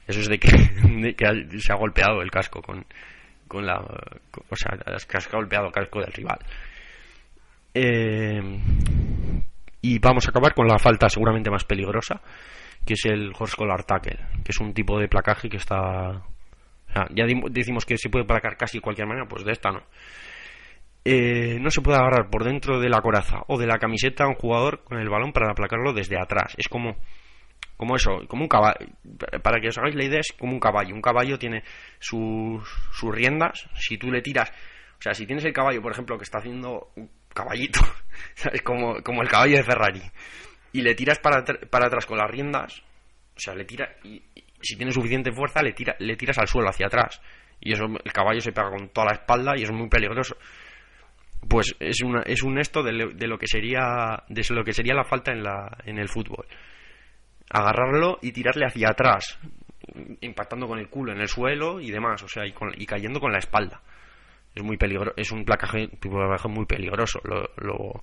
eso 0.06 0.20
es 0.20 0.28
de 0.28 0.38
que, 0.38 0.48
se 1.58 1.72
ha 1.72 1.76
golpeado 1.76 2.22
el 2.22 2.30
casco 2.30 2.62
con, 2.62 2.84
con 3.46 3.66
la... 3.66 3.78
o 3.78 4.56
sea, 4.56 4.78
que 5.06 5.16
has 5.16 5.30
golpeado 5.30 5.66
el 5.66 5.72
casco 5.72 6.00
del 6.00 6.12
rival. 6.12 6.38
Eh, 7.74 8.40
y 9.82 9.98
vamos 9.98 10.26
a 10.26 10.30
acabar 10.30 10.54
con 10.54 10.66
la 10.66 10.78
falta 10.78 11.08
seguramente 11.08 11.50
más 11.50 11.64
peligrosa, 11.64 12.20
que 12.88 12.94
es 12.94 13.04
el 13.04 13.34
horse 13.38 13.54
collar 13.54 13.84
tackle, 13.84 14.16
que 14.42 14.50
es 14.50 14.60
un 14.60 14.72
tipo 14.72 14.98
de 14.98 15.08
placaje 15.08 15.50
que 15.50 15.58
está... 15.58 16.22
ya 17.10 17.26
decimos 17.50 17.84
que 17.84 17.98
se 17.98 18.08
puede 18.08 18.24
placar 18.24 18.56
casi 18.56 18.78
de 18.78 18.82
cualquier 18.82 19.06
manera, 19.06 19.28
pues 19.28 19.44
de 19.44 19.52
esta 19.52 19.70
no. 19.70 19.82
Eh, 21.04 21.58
no 21.60 21.70
se 21.70 21.82
puede 21.82 21.98
agarrar 21.98 22.30
por 22.30 22.44
dentro 22.44 22.80
de 22.80 22.88
la 22.88 23.02
coraza 23.02 23.42
o 23.46 23.58
de 23.58 23.66
la 23.66 23.78
camiseta 23.78 24.24
a 24.24 24.28
un 24.28 24.36
jugador 24.36 24.84
con 24.84 24.98
el 24.98 25.10
balón 25.10 25.34
para 25.34 25.50
aplacarlo 25.50 25.92
desde 25.92 26.18
atrás. 26.18 26.54
Es 26.56 26.66
como, 26.66 26.96
como 27.76 27.94
eso, 27.94 28.26
como 28.26 28.44
un 28.44 28.48
caballo. 28.48 28.78
Para 29.42 29.60
que 29.60 29.68
os 29.68 29.76
hagáis 29.76 29.94
la 29.94 30.04
idea, 30.04 30.20
es 30.20 30.32
como 30.32 30.54
un 30.54 30.60
caballo. 30.60 30.94
Un 30.94 31.02
caballo 31.02 31.38
tiene 31.38 31.64
sus, 31.98 32.66
sus 32.90 33.14
riendas. 33.14 33.68
Si 33.74 33.98
tú 33.98 34.10
le 34.10 34.22
tiras, 34.22 34.50
o 34.98 35.02
sea, 35.02 35.12
si 35.12 35.26
tienes 35.26 35.44
el 35.44 35.52
caballo, 35.52 35.82
por 35.82 35.92
ejemplo, 35.92 36.16
que 36.16 36.24
está 36.24 36.38
haciendo 36.38 36.90
un 36.96 37.10
caballito, 37.34 37.80
es 38.50 38.62
como, 38.62 39.02
como 39.02 39.20
el 39.20 39.28
caballo 39.28 39.58
de 39.58 39.62
Ferrari 39.62 40.02
y 40.72 40.82
le 40.82 40.94
tiras 40.94 41.18
para, 41.18 41.44
para 41.44 41.86
atrás 41.86 42.06
con 42.06 42.18
las 42.18 42.30
riendas, 42.30 42.82
o 43.36 43.40
sea, 43.40 43.54
le 43.54 43.64
tira 43.64 43.96
y, 44.04 44.22
si 44.60 44.76
tiene 44.76 44.92
suficiente 44.92 45.32
fuerza 45.32 45.62
le 45.62 45.72
tira, 45.72 45.94
le 45.98 46.16
tiras 46.16 46.38
al 46.38 46.48
suelo 46.48 46.68
hacia 46.68 46.86
atrás 46.86 47.20
y 47.60 47.72
eso 47.72 47.84
el 47.84 48.12
caballo 48.12 48.40
se 48.40 48.52
pega 48.52 48.70
con 48.70 48.88
toda 48.90 49.08
la 49.08 49.12
espalda 49.14 49.54
y 49.56 49.62
es 49.62 49.70
muy 49.70 49.88
peligroso. 49.88 50.36
Pues 51.48 51.74
es 51.78 52.02
una, 52.02 52.22
es 52.22 52.42
un 52.42 52.58
esto 52.58 52.82
de, 52.82 52.92
lo 52.92 53.38
que 53.38 53.46
sería 53.46 54.24
de 54.28 54.42
lo 54.50 54.64
que 54.64 54.72
sería 54.72 54.94
la 54.94 55.04
falta 55.04 55.32
en 55.32 55.42
la 55.42 55.78
en 55.84 55.98
el 55.98 56.08
fútbol. 56.08 56.46
Agarrarlo 57.50 58.18
y 58.22 58.32
tirarle 58.32 58.66
hacia 58.66 58.90
atrás, 58.90 59.38
impactando 60.20 60.66
con 60.66 60.78
el 60.78 60.88
culo 60.88 61.12
en 61.12 61.20
el 61.20 61.28
suelo 61.28 61.80
y 61.80 61.90
demás, 61.90 62.22
o 62.22 62.28
sea, 62.28 62.44
y, 62.46 62.54
y 62.76 62.86
cayendo 62.86 63.20
con 63.20 63.32
la 63.32 63.38
espalda. 63.38 63.80
Es 64.54 64.62
muy 64.62 64.76
peligroso, 64.76 65.14
es 65.16 65.30
un 65.30 65.44
placaje, 65.44 65.88
muy 66.48 66.66
peligroso. 66.66 67.20
lo, 67.24 68.02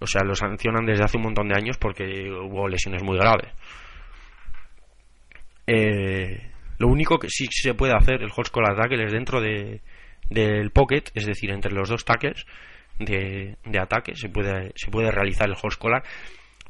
o 0.00 0.06
sea, 0.06 0.22
lo 0.22 0.34
sancionan 0.34 0.84
desde 0.84 1.04
hace 1.04 1.16
un 1.16 1.24
montón 1.24 1.48
de 1.48 1.56
años 1.56 1.78
porque 1.78 2.30
hubo 2.30 2.68
lesiones 2.68 3.02
muy 3.02 3.18
graves. 3.18 3.52
Eh, 5.66 6.50
lo 6.78 6.88
único 6.88 7.18
que 7.18 7.28
sí 7.28 7.46
se 7.50 7.74
puede 7.74 7.94
hacer 7.94 8.22
el 8.22 8.30
horse 8.34 8.50
collar 8.50 8.76
tackle 8.76 9.06
dentro 9.06 9.40
de, 9.40 9.80
del 10.28 10.70
pocket, 10.70 11.04
es 11.14 11.26
decir, 11.26 11.50
entre 11.50 11.72
los 11.72 11.88
dos 11.88 12.04
tackles 12.04 12.46
de, 12.98 13.56
de 13.64 13.78
ataque 13.78 14.14
se 14.16 14.28
puede, 14.28 14.72
se 14.74 14.90
puede 14.90 15.10
realizar 15.10 15.48
el 15.48 15.56
horse 15.60 15.78
collar 15.78 16.02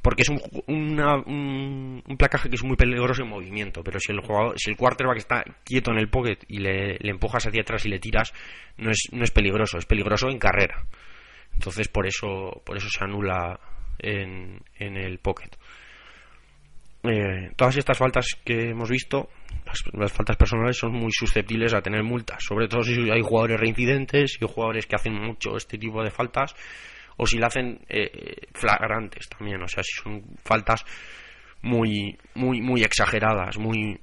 porque 0.03 0.23
es 0.23 0.29
un, 0.29 0.41
un, 0.67 2.17
placaje 2.19 2.49
que 2.51 2.57
es 2.57 2.65
muy 2.65 2.77
peligroso 2.77 3.23
en 3.23 3.29
movimiento, 3.29 3.85
pero 3.85 4.01
si 4.01 4.11
el 4.11 4.21
jugador, 4.21 4.55
si 4.59 4.71
el 4.71 4.77
quarterback 4.77 5.17
está 5.17 5.45
quieto 5.65 5.93
en 5.93 5.99
el 5.99 6.09
pocket 6.09 6.39
y 6.49 6.59
le, 6.59 6.99
le 6.99 7.11
empujas 7.11 7.47
hacia 7.47 7.63
atrás 7.63 7.87
y 7.87 7.89
le 7.89 8.01
tiras, 8.01 8.35
no 8.79 8.91
es, 8.91 9.09
no 9.13 9.23
es 9.23 9.31
peligroso, 9.31 9.79
es 9.79 9.87
peligroso 9.87 10.29
en 10.29 10.41
carrera. 10.41 10.85
Entonces 11.55 11.88
por 11.88 12.07
eso, 12.07 12.62
por 12.65 12.77
eso 12.77 12.88
se 12.88 13.05
anula 13.05 13.59
en, 13.99 14.61
en 14.79 14.97
el 14.97 15.19
Pocket. 15.19 15.51
Eh, 17.05 17.51
todas 17.57 17.77
estas 17.77 17.99
faltas 17.99 18.27
que 18.45 18.71
hemos 18.71 18.88
visto, 18.88 19.29
las, 19.93 20.12
faltas 20.12 20.37
personales, 20.37 20.77
son 20.77 20.93
muy 20.93 21.11
susceptibles 21.11 21.75
a 21.75 21.81
tener 21.81 22.05
multas, 22.05 22.45
sobre 22.45 22.69
todo 22.69 22.83
si 22.83 23.11
hay 23.11 23.21
jugadores 23.23 23.59
reincidentes 23.59 24.38
y 24.41 24.47
jugadores 24.47 24.87
que 24.87 24.95
hacen 24.95 25.15
mucho 25.15 25.57
este 25.57 25.79
tipo 25.79 26.03
de 26.03 26.12
faltas, 26.12 26.55
o 27.17 27.27
si 27.27 27.38
la 27.38 27.49
hacen 27.49 27.81
eh, 27.88 28.47
flagrantes 28.55 29.29
también, 29.29 29.61
o 29.62 29.69
sea, 29.69 29.83
si 29.83 30.01
son 30.01 30.23
faltas 30.45 30.85
muy, 31.62 32.17
muy, 32.35 32.61
muy 32.61 32.83
exageradas, 32.85 33.59
muy 33.59 33.99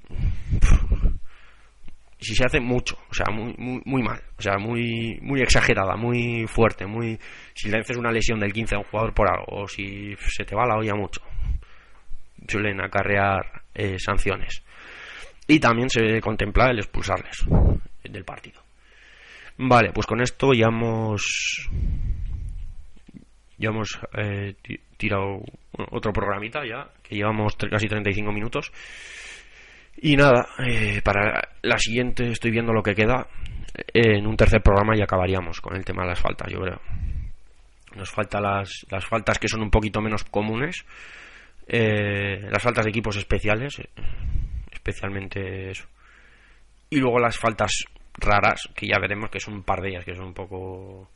si 2.20 2.34
se 2.34 2.44
hace 2.44 2.60
mucho, 2.60 2.98
o 3.08 3.14
sea, 3.14 3.26
muy, 3.32 3.54
muy, 3.56 3.80
muy 3.84 4.02
mal, 4.02 4.20
o 4.38 4.42
sea, 4.42 4.58
muy, 4.58 5.18
muy 5.22 5.40
exagerada, 5.40 5.96
muy 5.96 6.46
fuerte, 6.46 6.86
muy, 6.86 7.18
si 7.54 7.70
le 7.70 7.78
haces 7.78 7.96
una 7.96 8.12
lesión 8.12 8.38
del 8.38 8.52
15 8.52 8.74
a 8.74 8.78
un 8.78 8.84
jugador 8.84 9.14
por 9.14 9.30
algo, 9.30 9.46
o 9.48 9.68
si 9.68 10.14
se 10.28 10.44
te 10.44 10.54
va 10.54 10.66
la 10.66 10.76
olla 10.76 10.94
mucho, 10.94 11.22
suelen 12.46 12.80
acarrear 12.80 13.62
eh, 13.74 13.98
sanciones. 13.98 14.62
Y 15.46 15.58
también 15.58 15.88
se 15.88 16.20
contempla 16.20 16.70
el 16.70 16.78
expulsarles 16.78 17.44
del 18.04 18.24
partido. 18.24 18.60
Vale, 19.56 19.90
pues 19.92 20.06
con 20.06 20.20
esto 20.20 20.52
ya 20.52 20.66
hemos, 20.66 21.68
ya 23.58 23.70
hemos 23.70 23.98
eh, 24.16 24.54
tirado 24.96 25.42
otro 25.90 26.12
programita 26.12 26.64
ya, 26.66 26.88
que 27.02 27.16
llevamos 27.16 27.56
casi 27.56 27.88
35 27.88 28.32
minutos. 28.32 28.72
Y 30.02 30.16
nada, 30.16 30.48
eh, 30.58 31.02
para 31.04 31.50
la 31.60 31.78
siguiente 31.78 32.30
estoy 32.30 32.50
viendo 32.50 32.72
lo 32.72 32.82
que 32.82 32.94
queda. 32.94 33.26
En 33.92 34.26
un 34.26 34.36
tercer 34.36 34.62
programa 34.62 34.96
y 34.96 35.02
acabaríamos 35.02 35.60
con 35.60 35.76
el 35.76 35.84
tema 35.84 36.02
de 36.02 36.08
las 36.08 36.20
faltas, 36.20 36.50
yo 36.50 36.58
creo. 36.60 36.80
Nos 37.96 38.10
faltan 38.10 38.42
las, 38.42 38.86
las 38.90 39.04
faltas 39.06 39.38
que 39.38 39.48
son 39.48 39.62
un 39.62 39.70
poquito 39.70 40.00
menos 40.00 40.24
comunes. 40.24 40.84
Eh, 41.66 42.40
las 42.50 42.62
faltas 42.62 42.84
de 42.84 42.90
equipos 42.90 43.16
especiales, 43.16 43.78
eh, 43.78 43.88
especialmente 44.72 45.70
eso. 45.70 45.86
Y 46.88 46.98
luego 46.98 47.18
las 47.18 47.38
faltas 47.38 47.84
raras, 48.14 48.68
que 48.74 48.88
ya 48.88 48.98
veremos 48.98 49.30
que 49.30 49.38
son 49.38 49.54
un 49.54 49.62
par 49.62 49.80
de 49.80 49.90
ellas, 49.90 50.04
que 50.04 50.16
son 50.16 50.26
un 50.26 50.34
poco... 50.34 51.10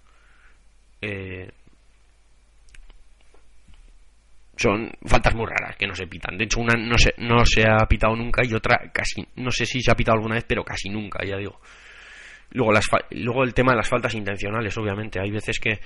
son 4.56 4.90
faltas 5.04 5.34
muy 5.34 5.46
raras 5.46 5.76
que 5.76 5.86
no 5.86 5.94
se 5.94 6.06
pitan. 6.06 6.36
De 6.36 6.44
hecho, 6.44 6.60
una 6.60 6.74
no 6.78 6.96
se, 6.98 7.14
no 7.18 7.44
se 7.44 7.64
ha 7.68 7.86
pitado 7.86 8.14
nunca 8.16 8.42
y 8.44 8.54
otra 8.54 8.90
casi, 8.92 9.26
no 9.36 9.50
sé 9.50 9.66
si 9.66 9.80
se 9.80 9.90
ha 9.90 9.96
pitado 9.96 10.16
alguna 10.16 10.36
vez, 10.36 10.44
pero 10.46 10.64
casi 10.64 10.88
nunca, 10.88 11.24
ya 11.24 11.36
digo. 11.36 11.60
Luego, 12.50 12.72
las, 12.72 12.86
luego 13.10 13.42
el 13.42 13.52
tema 13.52 13.72
de 13.72 13.78
las 13.78 13.88
faltas 13.88 14.14
intencionales, 14.14 14.76
obviamente. 14.78 15.20
Hay 15.20 15.30
veces 15.30 15.58
que, 15.58 15.80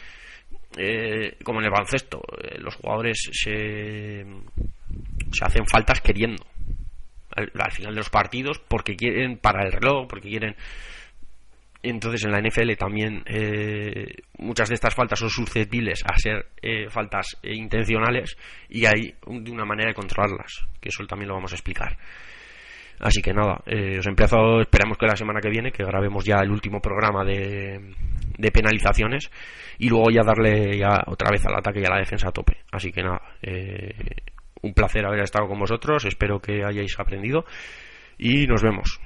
eh, 0.77 1.37
como 1.43 1.61
en 1.61 1.65
el 1.65 1.71
baloncesto, 1.71 2.21
eh, 2.43 2.59
los 2.59 2.75
jugadores 2.75 3.31
se, 3.33 4.25
se 5.33 5.45
hacen 5.45 5.67
faltas 5.67 6.01
queriendo. 6.01 6.45
Al, 7.35 7.51
al 7.59 7.73
final 7.73 7.95
de 7.95 8.01
los 8.01 8.11
partidos, 8.11 8.59
porque 8.69 8.97
quieren 8.97 9.39
parar 9.39 9.67
el 9.67 9.73
reloj, 9.73 10.09
porque 10.09 10.29
quieren 10.29 10.57
entonces 11.83 12.25
en 12.25 12.33
la 12.33 12.41
NFL 12.41 12.75
también 12.77 13.23
eh, 13.27 14.07
muchas 14.39 14.69
de 14.69 14.75
estas 14.75 14.95
faltas 14.95 15.19
son 15.19 15.31
susceptibles 15.31 16.03
a 16.05 16.19
ser 16.19 16.47
eh, 16.61 16.89
faltas 16.91 17.39
eh, 17.43 17.55
intencionales 17.55 18.37
y 18.69 18.85
hay 18.87 19.15
de 19.27 19.51
una 19.51 19.65
manera 19.65 19.89
de 19.89 19.95
controlarlas, 19.95 20.67
que 20.81 20.89
eso 20.89 21.07
también 21.07 21.29
lo 21.29 21.35
vamos 21.35 21.53
a 21.53 21.57
explicar. 21.57 21.97
Así 23.01 23.23
que 23.23 23.33
nada, 23.33 23.63
os 23.65 24.07
empiezo, 24.09 24.61
esperamos 24.61 24.99
que 24.99 25.07
la 25.07 25.15
semana 25.15 25.39
que 25.41 25.51
viene, 25.51 25.71
que 25.71 25.85
grabemos 25.85 26.25
ya 26.25 26.41
el 26.43 26.51
último 26.51 26.81
programa 26.81 27.25
de, 27.25 27.95
de 28.37 28.51
penalizaciones 28.51 29.31
y 29.79 29.89
luego 29.89 30.11
ya 30.11 30.25
darle 30.25 30.77
ya 30.77 31.05
otra 31.07 31.31
vez 31.31 31.47
al 31.47 31.55
ataque 31.55 31.81
y 31.81 31.85
a 31.85 31.91
la 31.91 32.01
defensa 32.01 32.31
a 32.31 32.33
tope. 32.33 32.57
Así 32.73 32.91
que 32.91 33.05
nada, 33.05 33.23
un 34.63 34.75
placer 34.75 35.07
haber 35.07 35.21
estado 35.21 35.47
con 35.47 35.61
vosotros, 35.61 36.07
espero 36.07 36.41
que 36.41 36.65
hayáis 36.65 36.99
aprendido 36.99 37.45
y 38.19 38.49
nos 38.49 38.65
vemos. 38.65 39.01